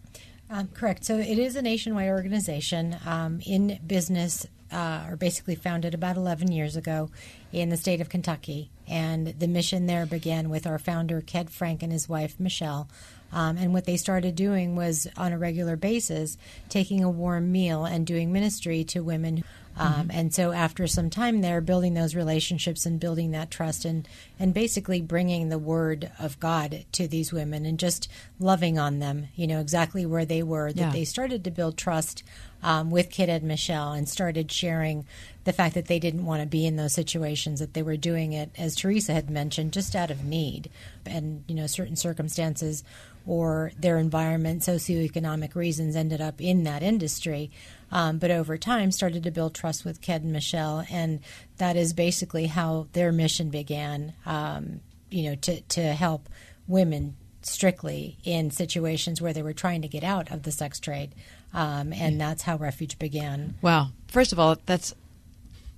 Um, 0.49 0.67
correct. 0.69 1.05
So 1.05 1.17
it 1.17 1.37
is 1.37 1.55
a 1.55 1.61
nationwide 1.61 2.09
organization 2.09 2.97
um, 3.05 3.39
in 3.45 3.79
business, 3.85 4.47
uh, 4.71 5.05
or 5.07 5.15
basically 5.15 5.55
founded 5.55 5.93
about 5.93 6.17
11 6.17 6.51
years 6.51 6.75
ago 6.75 7.11
in 7.51 7.69
the 7.69 7.77
state 7.77 8.01
of 8.01 8.09
Kentucky. 8.09 8.71
And 8.87 9.27
the 9.39 9.47
mission 9.47 9.85
there 9.85 10.07
began 10.07 10.49
with 10.49 10.65
our 10.65 10.79
founder, 10.79 11.21
Ked 11.21 11.51
Frank, 11.51 11.83
and 11.83 11.91
his 11.91 12.09
wife, 12.09 12.39
Michelle. 12.39 12.89
Um, 13.31 13.57
and 13.57 13.73
what 13.73 13.85
they 13.85 13.97
started 13.97 14.35
doing 14.35 14.75
was 14.75 15.07
on 15.15 15.33
a 15.33 15.37
regular 15.37 15.75
basis 15.75 16.35
taking 16.67 17.03
a 17.03 17.09
warm 17.09 17.51
meal 17.51 17.85
and 17.85 18.07
doing 18.07 18.33
ministry 18.33 18.83
to 18.85 19.01
women 19.01 19.43
um, 19.79 19.93
mm-hmm. 19.93 20.11
And 20.11 20.33
so 20.33 20.51
after 20.51 20.87
some 20.87 21.09
time 21.09 21.39
there, 21.39 21.61
building 21.61 21.93
those 21.93 22.13
relationships 22.13 22.85
and 22.85 22.99
building 22.99 23.31
that 23.31 23.49
trust 23.49 23.85
and, 23.85 24.07
and 24.37 24.53
basically 24.53 25.01
bringing 25.01 25.47
the 25.47 25.57
word 25.57 26.11
of 26.19 26.37
God 26.39 26.83
to 26.91 27.07
these 27.07 27.31
women 27.31 27.65
and 27.65 27.79
just 27.79 28.09
loving 28.39 28.77
on 28.77 28.99
them, 28.99 29.29
you 29.35 29.47
know, 29.47 29.61
exactly 29.61 30.05
where 30.05 30.25
they 30.25 30.43
were, 30.43 30.73
that 30.73 30.77
yeah. 30.77 30.91
they 30.91 31.05
started 31.05 31.45
to 31.45 31.51
build 31.51 31.77
trust 31.77 32.23
um, 32.61 32.91
with 32.91 33.09
Kid 33.09 33.29
and 33.29 33.43
Michelle 33.45 33.93
and 33.93 34.09
started 34.09 34.51
sharing 34.51 35.05
the 35.45 35.53
fact 35.53 35.75
that 35.75 35.85
they 35.85 35.97
didn't 35.97 36.25
want 36.25 36.41
to 36.41 36.47
be 36.47 36.65
in 36.65 36.75
those 36.75 36.93
situations, 36.93 37.61
that 37.61 37.73
they 37.73 37.81
were 37.81 37.95
doing 37.95 38.33
it, 38.33 38.51
as 38.57 38.75
Teresa 38.75 39.13
had 39.13 39.29
mentioned, 39.29 39.71
just 39.71 39.95
out 39.95 40.11
of 40.11 40.25
need 40.25 40.69
and, 41.05 41.45
you 41.47 41.55
know, 41.55 41.67
certain 41.67 41.95
circumstances 41.95 42.83
or 43.25 43.71
their 43.77 43.97
environment, 43.97 44.61
socioeconomic 44.61 45.55
reasons 45.55 45.95
ended 45.95 46.21
up 46.21 46.41
in 46.41 46.63
that 46.63 46.83
industry. 46.83 47.51
Um, 47.91 48.17
but 48.17 48.31
over 48.31 48.57
time 48.57 48.91
started 48.91 49.23
to 49.23 49.31
build 49.31 49.55
trust 49.55 49.83
with 49.83 50.01
Ked 50.01 50.23
and 50.23 50.33
Michelle, 50.33 50.85
and 50.89 51.19
that 51.57 51.75
is 51.75 51.93
basically 51.93 52.47
how 52.47 52.87
their 52.93 53.11
mission 53.11 53.49
began. 53.49 54.13
Um, 54.25 54.81
you 55.09 55.29
know, 55.29 55.35
to 55.35 55.61
to 55.61 55.93
help 55.93 56.29
women 56.67 57.15
strictly 57.41 58.17
in 58.23 58.51
situations 58.51 59.21
where 59.21 59.33
they 59.33 59.41
were 59.41 59.53
trying 59.53 59.81
to 59.81 59.87
get 59.87 60.03
out 60.03 60.31
of 60.31 60.43
the 60.43 60.51
sex 60.51 60.79
trade, 60.79 61.15
um, 61.53 61.93
and 61.93 62.21
that's 62.21 62.43
how 62.43 62.57
Refuge 62.57 62.99
began. 62.99 63.55
Wow! 63.61 63.89
First 64.07 64.33
of 64.33 64.39
all, 64.39 64.57
that's 64.65 64.93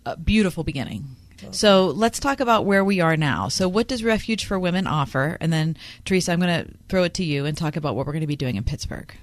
a 0.05 0.17
beautiful 0.17 0.63
beginning. 0.63 1.15
So 1.51 1.87
let's 1.87 2.19
talk 2.19 2.39
about 2.39 2.65
where 2.65 2.83
we 2.85 2.99
are 3.01 3.17
now. 3.17 3.47
So, 3.47 3.67
what 3.67 3.87
does 3.87 4.03
Refuge 4.03 4.45
for 4.45 4.59
Women 4.59 4.87
offer? 4.87 5.37
And 5.41 5.51
then, 5.51 5.75
Teresa, 6.05 6.31
I'm 6.31 6.39
going 6.39 6.65
to 6.65 6.71
throw 6.89 7.03
it 7.03 7.13
to 7.15 7.23
you 7.23 7.45
and 7.45 7.57
talk 7.57 7.75
about 7.75 7.95
what 7.95 8.05
we're 8.05 8.13
going 8.13 8.21
to 8.21 8.27
be 8.27 8.35
doing 8.35 8.55
in 8.55 8.63
Pittsburgh. 8.63 9.13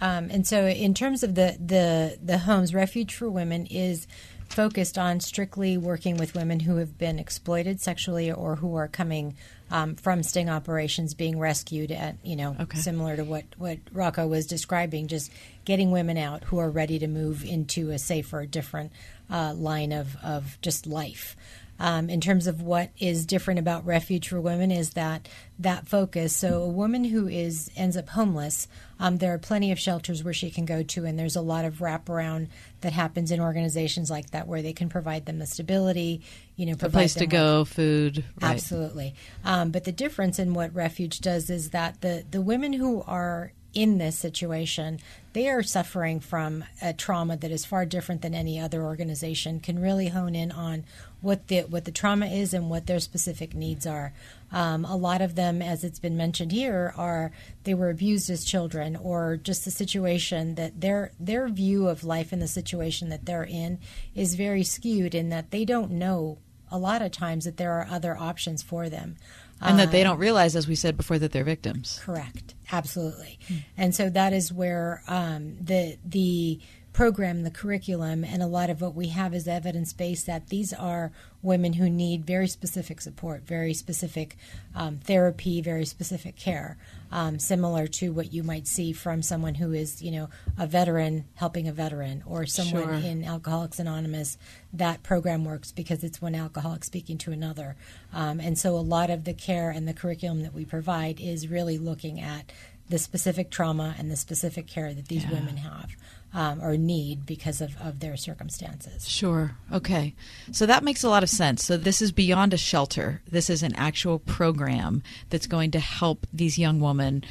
Um, 0.00 0.28
and 0.30 0.46
so, 0.46 0.66
in 0.66 0.94
terms 0.94 1.22
of 1.22 1.34
the, 1.34 1.56
the 1.64 2.18
the 2.22 2.38
homes, 2.38 2.74
Refuge 2.74 3.14
for 3.14 3.30
Women 3.30 3.66
is 3.66 4.06
focused 4.48 4.98
on 4.98 5.18
strictly 5.18 5.78
working 5.78 6.18
with 6.18 6.34
women 6.34 6.60
who 6.60 6.76
have 6.76 6.98
been 6.98 7.18
exploited 7.18 7.80
sexually 7.80 8.30
or 8.30 8.56
who 8.56 8.74
are 8.76 8.86
coming 8.86 9.34
um, 9.70 9.94
from 9.94 10.22
sting 10.22 10.50
operations 10.50 11.14
being 11.14 11.38
rescued 11.38 11.90
at 11.90 12.16
you 12.22 12.36
know 12.36 12.54
Okay. 12.60 12.78
similar 12.78 13.16
to 13.16 13.24
what 13.24 13.44
what 13.56 13.78
Rocco 13.92 14.26
was 14.26 14.46
describing, 14.46 15.06
just 15.06 15.30
getting 15.64 15.90
women 15.90 16.18
out 16.18 16.44
who 16.44 16.58
are 16.58 16.68
ready 16.70 16.98
to 16.98 17.06
move 17.06 17.44
into 17.44 17.90
a 17.90 17.98
safer, 17.98 18.44
different 18.44 18.92
uh, 19.30 19.54
line 19.54 19.92
of 19.92 20.16
of 20.22 20.58
just 20.60 20.86
life. 20.86 21.36
Um, 21.82 22.08
in 22.08 22.20
terms 22.20 22.46
of 22.46 22.62
what 22.62 22.90
is 23.00 23.26
different 23.26 23.58
about 23.58 23.84
refuge 23.84 24.28
for 24.28 24.40
women 24.40 24.70
is 24.70 24.90
that 24.90 25.28
that 25.58 25.88
focus. 25.88 26.32
So 26.34 26.62
a 26.62 26.68
woman 26.68 27.02
who 27.02 27.26
is 27.26 27.72
ends 27.74 27.96
up 27.96 28.08
homeless, 28.10 28.68
um, 29.00 29.18
there 29.18 29.34
are 29.34 29.38
plenty 29.38 29.72
of 29.72 29.80
shelters 29.80 30.22
where 30.22 30.32
she 30.32 30.48
can 30.48 30.64
go 30.64 30.84
to, 30.84 31.04
and 31.04 31.18
there's 31.18 31.34
a 31.34 31.40
lot 31.40 31.64
of 31.64 31.78
wraparound 31.78 32.50
that 32.82 32.92
happens 32.92 33.32
in 33.32 33.40
organizations 33.40 34.10
like 34.10 34.30
that 34.30 34.46
where 34.46 34.62
they 34.62 34.72
can 34.72 34.88
provide 34.88 35.26
them 35.26 35.40
the 35.40 35.46
stability, 35.46 36.22
you 36.54 36.66
know, 36.66 36.74
A 36.80 36.88
place 36.88 37.14
to 37.14 37.18
them 37.18 37.26
with- 37.26 37.32
go, 37.32 37.64
food. 37.64 38.24
Right. 38.40 38.52
Absolutely. 38.52 39.16
Um, 39.44 39.72
but 39.72 39.82
the 39.82 39.90
difference 39.90 40.38
in 40.38 40.54
what 40.54 40.72
Refuge 40.72 41.18
does 41.18 41.50
is 41.50 41.70
that 41.70 42.00
the, 42.00 42.24
the 42.30 42.40
women 42.40 42.72
who 42.74 43.02
are 43.08 43.52
in 43.74 43.98
this 43.98 44.18
situation, 44.18 45.00
they 45.32 45.48
are 45.48 45.62
suffering 45.62 46.20
from 46.20 46.64
a 46.82 46.92
trauma 46.92 47.36
that 47.38 47.50
is 47.50 47.64
far 47.64 47.86
different 47.86 48.22
than 48.22 48.34
any 48.34 48.60
other 48.60 48.82
organization. 48.82 49.60
Can 49.60 49.80
really 49.80 50.08
hone 50.08 50.34
in 50.34 50.52
on 50.52 50.84
what 51.20 51.48
the 51.48 51.60
what 51.62 51.84
the 51.84 51.92
trauma 51.92 52.26
is 52.26 52.52
and 52.52 52.68
what 52.68 52.86
their 52.86 53.00
specific 53.00 53.54
needs 53.54 53.86
are. 53.86 54.12
Um, 54.50 54.84
a 54.84 54.96
lot 54.96 55.22
of 55.22 55.34
them, 55.34 55.62
as 55.62 55.84
it's 55.84 55.98
been 55.98 56.16
mentioned 56.16 56.52
here, 56.52 56.92
are 56.96 57.32
they 57.64 57.74
were 57.74 57.88
abused 57.88 58.28
as 58.28 58.44
children, 58.44 58.96
or 58.96 59.38
just 59.38 59.64
the 59.64 59.70
situation 59.70 60.56
that 60.56 60.80
their 60.80 61.12
their 61.18 61.48
view 61.48 61.88
of 61.88 62.04
life 62.04 62.32
and 62.32 62.42
the 62.42 62.48
situation 62.48 63.08
that 63.08 63.24
they're 63.24 63.44
in 63.44 63.78
is 64.14 64.34
very 64.34 64.64
skewed 64.64 65.14
in 65.14 65.30
that 65.30 65.50
they 65.50 65.64
don't 65.64 65.90
know 65.90 66.38
a 66.70 66.78
lot 66.78 67.02
of 67.02 67.12
times 67.12 67.44
that 67.44 67.58
there 67.58 67.72
are 67.72 67.86
other 67.90 68.16
options 68.16 68.62
for 68.62 68.88
them. 68.88 69.16
And 69.62 69.78
that 69.78 69.90
they 69.90 70.02
Um, 70.02 70.12
don't 70.12 70.18
realize, 70.18 70.56
as 70.56 70.66
we 70.66 70.74
said 70.74 70.96
before, 70.96 71.18
that 71.18 71.32
they're 71.32 71.44
victims. 71.44 72.00
Correct. 72.04 72.54
Absolutely. 72.70 73.38
And 73.76 73.94
so 73.94 74.10
that 74.10 74.32
is 74.32 74.52
where 74.52 75.02
um, 75.06 75.56
the 75.60 75.98
the 76.04 76.60
program, 76.92 77.42
the 77.42 77.50
curriculum, 77.50 78.22
and 78.24 78.42
a 78.42 78.46
lot 78.46 78.68
of 78.68 78.80
what 78.80 78.94
we 78.94 79.08
have 79.08 79.32
is 79.34 79.48
evidence 79.48 79.92
based 79.92 80.26
that 80.26 80.48
these 80.48 80.72
are 80.72 81.10
women 81.40 81.72
who 81.72 81.88
need 81.88 82.24
very 82.24 82.46
specific 82.46 83.00
support, 83.00 83.46
very 83.46 83.72
specific 83.72 84.36
um, 84.74 84.98
therapy, 84.98 85.60
very 85.62 85.86
specific 85.86 86.36
care, 86.36 86.76
um, 87.10 87.38
similar 87.38 87.86
to 87.86 88.12
what 88.12 88.32
you 88.32 88.42
might 88.42 88.66
see 88.66 88.92
from 88.92 89.22
someone 89.22 89.54
who 89.54 89.72
is, 89.72 90.02
you 90.02 90.10
know, 90.10 90.28
a 90.58 90.66
veteran 90.66 91.24
helping 91.34 91.66
a 91.66 91.72
veteran, 91.72 92.22
or 92.26 92.44
someone 92.46 92.84
Sure. 92.84 92.92
in 92.92 93.24
Alcoholics 93.24 93.78
Anonymous. 93.78 94.36
That 94.72 95.02
program 95.02 95.44
works 95.44 95.72
because 95.72 96.04
it's 96.04 96.20
one 96.20 96.34
alcoholic 96.34 96.84
speaking 96.84 97.16
to 97.18 97.32
another, 97.32 97.74
um, 98.12 98.38
and 98.38 98.58
so 98.58 98.76
a 98.76 98.80
lot 98.80 99.08
of 99.10 99.24
the 99.24 99.34
care 99.34 99.70
and 99.70 99.88
the 99.88 99.94
curriculum 99.94 100.42
that 100.42 100.52
we 100.54 100.64
provide 100.66 101.20
is 101.20 101.48
really 101.48 101.78
looking 101.78 102.20
at 102.20 102.52
the 102.88 102.98
specific 102.98 103.50
trauma 103.50 103.94
and 103.98 104.10
the 104.10 104.16
specific 104.16 104.66
care 104.66 104.92
that 104.92 105.08
these 105.08 105.26
women 105.26 105.56
have 105.56 105.96
um, 106.34 106.62
or 106.62 106.76
need 106.76 107.26
because 107.26 107.60
of, 107.60 107.76
of 107.80 108.00
their 108.00 108.16
circumstances. 108.16 109.08
Sure. 109.08 109.52
Okay. 109.72 110.14
So 110.50 110.66
that 110.66 110.84
makes 110.84 111.04
a 111.04 111.08
lot 111.08 111.22
of 111.22 111.28
sense. 111.28 111.64
So 111.64 111.76
this 111.76 112.00
is 112.00 112.12
beyond 112.12 112.54
a 112.54 112.56
shelter. 112.56 113.22
This 113.30 113.50
is 113.50 113.62
an 113.62 113.74
actual 113.76 114.18
program 114.18 115.02
that's 115.30 115.46
going 115.46 115.70
to 115.72 115.80
help 115.80 116.26
these 116.32 116.58
young 116.58 116.80
women 116.80 117.24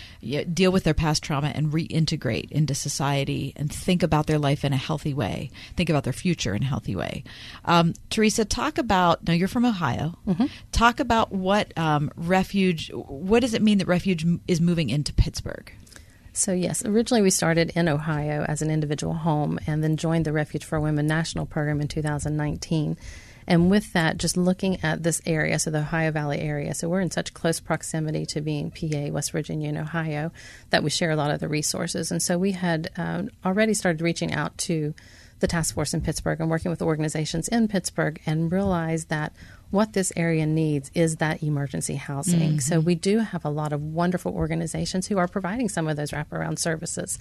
deal 0.54 0.72
with 0.72 0.84
their 0.84 0.94
past 0.94 1.24
trauma 1.24 1.52
and 1.56 1.72
reintegrate 1.72 2.52
into 2.52 2.76
society 2.76 3.54
and 3.56 3.72
think 3.72 4.04
about 4.04 4.28
their 4.28 4.40
life 4.40 4.64
in 4.64 4.74
a 4.74 4.78
healthy 4.78 5.14
way, 5.14 5.50
think 5.76 5.90
about 5.90 6.04
their 6.04 6.14
future 6.14 6.54
in 6.54 6.64
a 6.64 6.68
healthy 6.68 6.96
way. 6.96 7.24
Um, 7.66 7.94
Teresa, 8.10 8.46
talk 8.46 8.78
about, 8.78 9.28
now 9.28 9.34
you're 9.34 9.48
from 9.48 9.66
Ohio. 9.66 10.18
Talk 10.72 11.00
about 11.00 11.32
what 11.32 11.78
um, 11.78 12.12
refuge, 12.16 12.92
what 12.94 13.42
does 13.42 13.54
it 13.54 13.62
mean 13.62 13.80
that 13.80 13.88
refuge 13.88 14.26
is 14.48 14.62
moving 14.62 14.90
into 14.90 15.14
Pittsburgh? 15.14 15.72
So, 16.34 16.54
yes, 16.54 16.86
originally 16.86 17.22
we 17.22 17.30
started 17.30 17.74
in 17.76 17.89
Ohio 17.89 18.46
as 18.48 18.62
an 18.62 18.72
individual 18.72 19.13
home 19.13 19.60
and 19.67 19.84
then 19.84 19.98
joined 19.98 20.26
the 20.26 20.32
Refuge 20.32 20.63
for 20.63 20.80
Women 20.80 21.06
national 21.06 21.46
program 21.46 21.82
in 21.82 21.88
2019. 21.88 22.98
And 23.48 23.70
with 23.70 23.91
that, 23.94 24.17
just 24.17 24.38
looking 24.38 24.82
at 24.84 25.04
this 25.04 25.22
area, 25.26 25.60
so 25.60 25.72
the 25.72 25.80
Ohio 25.80 26.12
Valley 26.12 26.39
area, 26.39 26.74
so 26.74 26.88
we're 26.88 27.02
in 27.02 27.12
such 27.12 27.34
close 27.34 27.60
proximity 27.60 28.26
to 28.28 28.39
being 28.39 28.72
PA, 28.72 29.12
West 29.12 29.32
Virginia, 29.32 29.70
and 29.70 29.78
Ohio 29.78 30.32
that 30.70 30.84
we 30.84 30.89
share 30.89 31.12
a 31.12 31.15
lot 31.15 31.32
of 31.32 31.39
the 31.39 31.50
resources. 31.50 32.12
And 32.12 32.22
so 32.22 32.38
we 32.38 32.52
had 32.54 32.89
um, 32.96 33.30
already 33.44 33.74
started 33.74 34.02
reaching 34.02 34.34
out 34.34 34.58
to 34.60 34.94
the 35.39 35.48
task 35.48 35.74
force 35.74 35.94
in 35.94 36.02
Pittsburgh 36.02 36.39
and 36.39 36.50
working 36.50 36.72
with 36.72 36.82
organizations 36.82 37.48
in 37.48 37.67
Pittsburgh 37.67 38.22
and 38.26 38.52
realized 38.52 39.10
that 39.10 39.34
what 39.71 39.93
this 39.93 40.12
area 40.15 40.45
needs 40.45 40.91
is 40.93 41.15
that 41.17 41.41
emergency 41.41 41.95
housing. 41.95 42.60
So 42.60 42.79
we 42.79 42.93
do 42.93 43.19
have 43.19 43.45
a 43.45 43.49
lot 43.49 43.71
of 43.71 43.81
wonderful 43.81 44.34
organizations 44.34 45.07
who 45.07 45.17
are 45.17 45.27
providing 45.27 45.69
some 45.69 45.88
of 45.88 45.95
those 45.95 46.12
wraparound 46.12 46.60
services, 46.60 47.17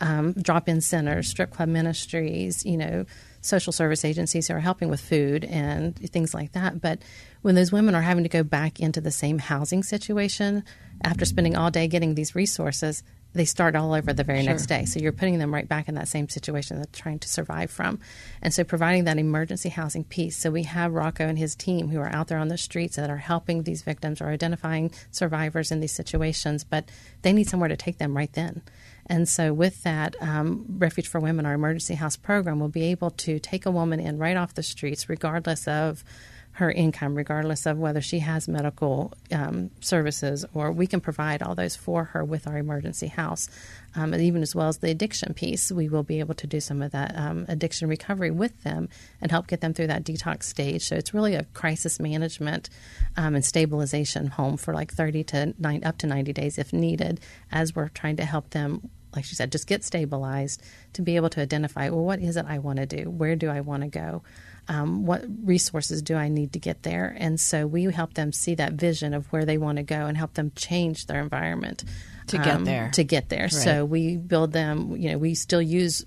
um, 0.00 0.32
drop-in 0.32 0.80
centers, 0.80 1.28
strip 1.28 1.50
club 1.52 1.68
ministries, 1.68 2.64
you 2.64 2.78
know, 2.78 3.04
social 3.42 3.72
service 3.72 4.04
agencies 4.04 4.48
who 4.48 4.54
are 4.54 4.60
helping 4.60 4.88
with 4.88 5.00
food 5.00 5.44
and 5.44 5.96
things 6.10 6.34
like 6.34 6.52
that. 6.52 6.80
But 6.80 7.00
when 7.42 7.54
those 7.54 7.70
women 7.70 7.94
are 7.94 8.02
having 8.02 8.24
to 8.24 8.30
go 8.30 8.42
back 8.42 8.80
into 8.80 9.00
the 9.00 9.10
same 9.10 9.38
housing 9.38 9.82
situation 9.82 10.64
after 11.04 11.24
spending 11.24 11.56
all 11.56 11.70
day 11.70 11.86
getting 11.86 12.14
these 12.14 12.34
resources, 12.34 13.02
they 13.32 13.44
start 13.44 13.76
all 13.76 13.94
over 13.94 14.12
the 14.12 14.24
very 14.24 14.42
next 14.42 14.66
day. 14.66 14.84
So 14.84 14.98
you're 14.98 15.12
putting 15.12 15.38
them 15.38 15.54
right 15.54 15.68
back 15.68 15.88
in 15.88 15.94
that 15.94 16.08
same 16.08 16.28
situation 16.28 16.78
that 16.78 16.92
they're 16.92 17.02
trying 17.02 17.20
to 17.20 17.28
survive 17.28 17.70
from. 17.70 18.00
And 18.42 18.52
so 18.52 18.64
providing 18.64 19.04
that 19.04 19.18
emergency 19.18 19.68
housing 19.68 20.04
piece. 20.04 20.36
So 20.36 20.50
we 20.50 20.64
have 20.64 20.92
Rocco 20.92 21.26
and 21.26 21.38
his 21.38 21.54
team 21.54 21.88
who 21.90 22.00
are 22.00 22.12
out 22.12 22.28
there 22.28 22.38
on 22.38 22.48
the 22.48 22.58
streets 22.58 22.96
that 22.96 23.10
are 23.10 23.18
helping 23.18 23.62
these 23.62 23.82
victims 23.82 24.20
or 24.20 24.28
identifying 24.28 24.90
survivors 25.10 25.70
in 25.70 25.80
these 25.80 25.92
situations, 25.92 26.64
but 26.64 26.90
they 27.22 27.32
need 27.32 27.48
somewhere 27.48 27.68
to 27.68 27.76
take 27.76 27.98
them 27.98 28.16
right 28.16 28.32
then. 28.32 28.62
And 29.06 29.28
so, 29.28 29.52
with 29.52 29.82
that, 29.82 30.14
um, 30.20 30.64
Refuge 30.68 31.08
for 31.08 31.18
Women, 31.18 31.44
our 31.44 31.54
emergency 31.54 31.94
house 31.94 32.16
program, 32.16 32.60
will 32.60 32.68
be 32.68 32.84
able 32.84 33.10
to 33.10 33.40
take 33.40 33.66
a 33.66 33.70
woman 33.70 33.98
in 33.98 34.18
right 34.18 34.36
off 34.36 34.54
the 34.54 34.62
streets, 34.62 35.08
regardless 35.08 35.66
of 35.66 36.04
her 36.52 36.70
income, 36.70 37.14
regardless 37.14 37.64
of 37.64 37.78
whether 37.78 38.00
she 38.00 38.18
has 38.18 38.48
medical 38.48 39.12
um, 39.32 39.70
services, 39.80 40.44
or 40.52 40.72
we 40.72 40.86
can 40.86 41.00
provide 41.00 41.42
all 41.42 41.54
those 41.54 41.76
for 41.76 42.04
her 42.04 42.24
with 42.24 42.46
our 42.46 42.58
emergency 42.58 43.06
house. 43.06 43.48
Um, 43.94 44.12
and 44.12 44.22
even 44.22 44.42
as 44.42 44.54
well 44.54 44.68
as 44.68 44.78
the 44.78 44.90
addiction 44.90 45.32
piece, 45.34 45.72
we 45.72 45.88
will 45.88 46.02
be 46.02 46.20
able 46.20 46.34
to 46.34 46.46
do 46.46 46.60
some 46.60 46.82
of 46.82 46.92
that 46.92 47.16
um, 47.16 47.46
addiction 47.48 47.88
recovery 47.88 48.30
with 48.30 48.62
them 48.62 48.88
and 49.20 49.30
help 49.30 49.46
get 49.46 49.60
them 49.60 49.72
through 49.74 49.88
that 49.88 50.04
detox 50.04 50.44
stage. 50.44 50.82
So 50.82 50.96
it's 50.96 51.14
really 51.14 51.34
a 51.34 51.44
crisis 51.54 51.98
management 51.98 52.68
um, 53.16 53.34
and 53.34 53.44
stabilization 53.44 54.26
home 54.26 54.56
for 54.56 54.74
like 54.74 54.92
30 54.92 55.24
to 55.24 55.54
nine, 55.58 55.82
up 55.84 55.98
to 55.98 56.06
90 56.06 56.32
days 56.32 56.58
if 56.58 56.72
needed, 56.72 57.20
as 57.50 57.74
we're 57.74 57.88
trying 57.88 58.16
to 58.16 58.24
help 58.24 58.50
them 58.50 58.90
like 59.14 59.24
she 59.24 59.34
said, 59.34 59.50
just 59.50 59.66
get 59.66 59.82
stabilized 59.84 60.62
to 60.92 61.02
be 61.02 61.16
able 61.16 61.28
to 61.30 61.40
identify, 61.40 61.88
well, 61.88 62.04
what 62.04 62.20
is 62.20 62.36
it 62.36 62.46
I 62.46 62.58
want 62.58 62.78
to 62.78 62.86
do? 62.86 63.10
Where 63.10 63.34
do 63.36 63.50
I 63.50 63.60
want 63.60 63.82
to 63.82 63.88
go? 63.88 64.22
Um, 64.70 65.04
what 65.04 65.24
resources 65.42 66.00
do 66.00 66.14
I 66.14 66.28
need 66.28 66.52
to 66.52 66.60
get 66.60 66.84
there? 66.84 67.12
And 67.18 67.40
so 67.40 67.66
we 67.66 67.84
help 67.84 68.14
them 68.14 68.32
see 68.32 68.54
that 68.54 68.74
vision 68.74 69.14
of 69.14 69.26
where 69.32 69.44
they 69.44 69.58
want 69.58 69.78
to 69.78 69.82
go 69.82 70.06
and 70.06 70.16
help 70.16 70.34
them 70.34 70.52
change 70.54 71.06
their 71.06 71.20
environment 71.20 71.82
To 72.28 72.38
get 72.38 72.54
um, 72.54 72.64
there. 72.64 72.90
To 72.94 73.02
get 73.02 73.28
there. 73.28 73.48
So 73.48 73.84
we 73.84 74.16
build 74.16 74.52
them, 74.52 74.96
you 74.96 75.10
know, 75.10 75.18
we 75.18 75.34
still 75.34 75.60
use 75.60 76.04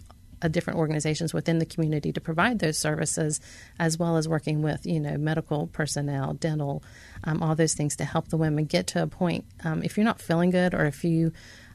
different 0.50 0.80
organizations 0.80 1.34
within 1.34 1.60
the 1.60 1.66
community 1.66 2.12
to 2.14 2.22
provide 2.22 2.60
those 2.60 2.78
services, 2.78 3.42
as 3.80 3.98
well 3.98 4.18
as 4.18 4.28
working 4.28 4.62
with, 4.62 4.86
you 4.86 5.00
know, 5.00 5.18
medical 5.18 5.68
personnel, 5.68 6.34
dental, 6.34 6.84
um, 7.24 7.44
all 7.44 7.56
those 7.56 7.74
things 7.74 7.96
to 7.98 8.06
help 8.06 8.30
the 8.30 8.38
women 8.38 8.66
get 8.66 8.88
to 8.88 9.04
a 9.04 9.08
point. 9.08 9.46
Um, 9.64 9.84
if 9.84 9.98
you're 9.98 10.06
not 10.06 10.22
feeling 10.22 10.52
good 10.52 10.74
or 10.74 10.86
if 10.86 11.04
you 11.04 11.32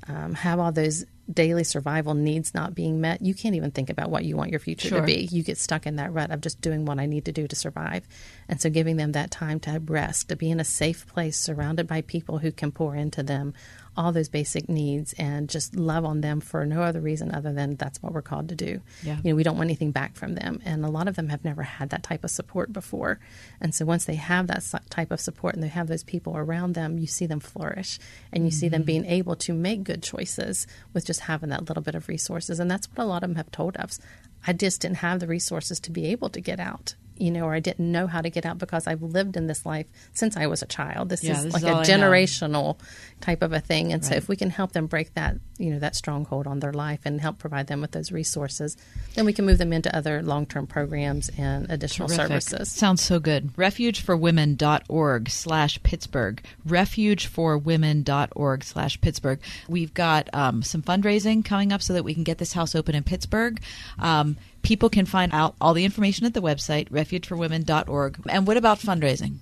um, 0.06 0.34
have 0.34 0.58
all 0.58 0.72
those 0.72 1.04
daily 1.32 1.64
survival 1.64 2.14
needs 2.14 2.54
not 2.54 2.74
being 2.74 3.00
met, 3.00 3.20
you 3.20 3.34
can't 3.34 3.54
even 3.54 3.70
think 3.70 3.90
about 3.90 4.10
what 4.10 4.24
you 4.24 4.36
want 4.36 4.50
your 4.50 4.60
future 4.60 4.88
Sure. 4.88 5.00
to 5.00 5.06
be. 5.06 5.28
You 5.30 5.42
get 5.42 5.58
stuck 5.58 5.86
in 5.86 5.96
that 5.96 6.12
rut 6.12 6.30
of 6.30 6.40
just 6.40 6.60
doing 6.60 6.84
what 6.84 6.98
I 6.98 7.06
need 7.06 7.26
to 7.26 7.32
do 7.32 7.46
to 7.46 7.54
survive. 7.56 8.06
And 8.48 8.60
so 8.60 8.70
giving 8.70 8.96
them 8.96 9.12
that 9.12 9.30
time 9.30 9.60
to 9.60 9.78
rest, 9.84 10.28
to 10.30 10.36
be 10.36 10.50
in 10.50 10.60
a 10.60 10.64
safe 10.64 11.06
place 11.06 11.36
surrounded 11.36 11.86
by 11.86 12.00
people 12.02 12.38
who 12.38 12.50
can 12.50 12.72
pour 12.72 12.94
into 12.96 13.22
them 13.22 13.52
all 13.98 14.12
those 14.12 14.28
basic 14.28 14.68
needs 14.68 15.12
and 15.18 15.48
just 15.48 15.74
love 15.74 16.04
on 16.04 16.20
them 16.20 16.40
for 16.40 16.64
no 16.64 16.82
other 16.82 17.00
reason 17.00 17.34
other 17.34 17.52
than 17.52 17.74
that's 17.74 18.00
what 18.00 18.12
we're 18.12 18.22
called 18.22 18.48
to 18.48 18.54
do. 18.54 18.80
Yeah. 19.02 19.16
You 19.24 19.32
know, 19.32 19.36
we 19.36 19.42
don't 19.42 19.56
want 19.56 19.66
anything 19.66 19.90
back 19.90 20.14
from 20.14 20.36
them. 20.36 20.62
And 20.64 20.84
a 20.84 20.88
lot 20.88 21.08
of 21.08 21.16
them 21.16 21.30
have 21.30 21.44
never 21.44 21.64
had 21.64 21.90
that 21.90 22.04
type 22.04 22.22
of 22.22 22.30
support 22.30 22.72
before. 22.72 23.18
And 23.60 23.74
so 23.74 23.84
once 23.84 24.04
they 24.04 24.14
have 24.14 24.46
that 24.46 24.64
type 24.88 25.10
of 25.10 25.20
support 25.20 25.54
and 25.54 25.64
they 25.64 25.68
have 25.68 25.88
those 25.88 26.04
people 26.04 26.36
around 26.36 26.74
them, 26.74 26.98
you 26.98 27.08
see 27.08 27.26
them 27.26 27.40
flourish 27.40 27.98
and 28.32 28.44
you 28.44 28.52
see 28.52 28.68
them 28.68 28.82
mm-hmm. 28.82 28.86
being 28.86 29.06
able 29.06 29.34
to 29.34 29.52
make 29.52 29.82
good 29.82 30.02
choices 30.04 30.68
with 30.92 31.04
just 31.04 31.20
having 31.20 31.48
that 31.48 31.68
little 31.68 31.82
bit 31.82 31.96
of 31.96 32.06
resources. 32.06 32.60
And 32.60 32.70
that's 32.70 32.86
what 32.94 33.02
a 33.02 33.06
lot 33.06 33.24
of 33.24 33.30
them 33.30 33.36
have 33.36 33.50
told 33.50 33.76
us. 33.76 33.98
I 34.46 34.52
just 34.52 34.80
didn't 34.80 34.98
have 34.98 35.18
the 35.18 35.26
resources 35.26 35.80
to 35.80 35.90
be 35.90 36.06
able 36.06 36.28
to 36.30 36.40
get 36.40 36.60
out. 36.60 36.94
You 37.20 37.30
know, 37.30 37.44
or 37.44 37.54
I 37.54 37.60
didn't 37.60 37.90
know 37.90 38.06
how 38.06 38.20
to 38.20 38.30
get 38.30 38.46
out 38.46 38.58
because 38.58 38.86
I've 38.86 39.02
lived 39.02 39.36
in 39.36 39.46
this 39.46 39.64
life 39.66 39.86
since 40.12 40.36
I 40.36 40.46
was 40.46 40.62
a 40.62 40.66
child. 40.66 41.08
This 41.08 41.22
Yeah, 41.24 41.32
is 41.38 41.44
this 41.44 41.54
like 41.54 41.62
is 41.62 41.68
a 41.68 41.72
all 41.72 41.78
I 41.78 41.82
know. 41.82 41.88
generational 41.88 42.78
type 43.20 43.42
of 43.42 43.52
a 43.52 43.60
thing. 43.60 43.92
And 43.92 44.04
so 44.04 44.14
if 44.14 44.28
we 44.28 44.36
can 44.36 44.50
help 44.50 44.72
them 44.72 44.86
break 44.86 45.14
that, 45.14 45.36
you 45.58 45.70
know, 45.70 45.78
that 45.78 45.94
stronghold 45.96 46.46
on 46.46 46.60
their 46.60 46.72
life 46.72 47.00
and 47.04 47.20
help 47.20 47.38
provide 47.38 47.66
them 47.66 47.80
with 47.80 47.90
those 47.90 48.10
resources, 48.12 48.76
then 49.14 49.24
we 49.26 49.32
can 49.32 49.44
move 49.44 49.58
them 49.58 49.72
into 49.72 49.94
other 49.94 50.22
long-term 50.22 50.66
programs 50.66 51.30
and 51.36 51.70
additional 51.70 52.08
Terrific. 52.08 52.42
services. 52.42 52.70
Sounds 52.70 53.02
so 53.02 53.18
good. 53.18 53.54
Refugeforwomen.org 53.56 55.28
slash 55.28 55.82
Pittsburgh. 55.82 56.42
Refugeforwomen.org 56.66 58.64
slash 58.64 59.00
Pittsburgh. 59.00 59.40
We've 59.68 59.92
got 59.94 60.28
um, 60.32 60.62
some 60.62 60.82
fundraising 60.82 61.44
coming 61.44 61.72
up 61.72 61.82
so 61.82 61.92
that 61.92 62.04
we 62.04 62.14
can 62.14 62.24
get 62.24 62.38
this 62.38 62.52
house 62.52 62.74
open 62.74 62.94
in 62.94 63.02
Pittsburgh. 63.02 63.60
Um, 63.98 64.36
people 64.62 64.88
can 64.88 65.06
find 65.06 65.32
out 65.32 65.56
all 65.60 65.74
the 65.74 65.84
information 65.84 66.26
at 66.26 66.34
the 66.34 66.42
website, 66.42 66.88
refugeforwomen.org. 66.90 68.20
And 68.28 68.46
what 68.46 68.56
about 68.56 68.78
fundraising? 68.78 69.38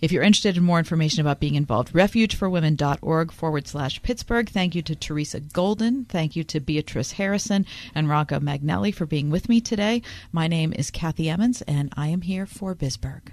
If 0.00 0.12
you're 0.12 0.22
interested 0.22 0.56
in 0.56 0.62
more 0.62 0.78
information 0.78 1.20
about 1.20 1.40
being 1.40 1.56
involved, 1.56 1.92
refugeforwomen.org 1.92 3.32
forward 3.32 3.66
slash 3.66 4.00
Pittsburgh. 4.02 4.48
Thank 4.48 4.74
you 4.74 4.82
to 4.82 4.94
Teresa 4.94 5.40
Golden. 5.40 6.04
Thank 6.04 6.36
you 6.36 6.44
to 6.44 6.60
Beatrice 6.60 7.12
Harrison 7.12 7.66
and 7.94 8.08
Rocco 8.08 8.38
Magnelli 8.38 8.94
for 8.94 9.06
being 9.06 9.30
with 9.30 9.48
me 9.48 9.60
today. 9.60 10.02
My 10.30 10.46
name 10.46 10.72
is 10.72 10.92
Kathy 10.92 11.28
Emmons, 11.28 11.62
and 11.62 11.92
I 11.96 12.08
am 12.08 12.20
here 12.20 12.46
for 12.46 12.74
Bisburg. 12.74 13.32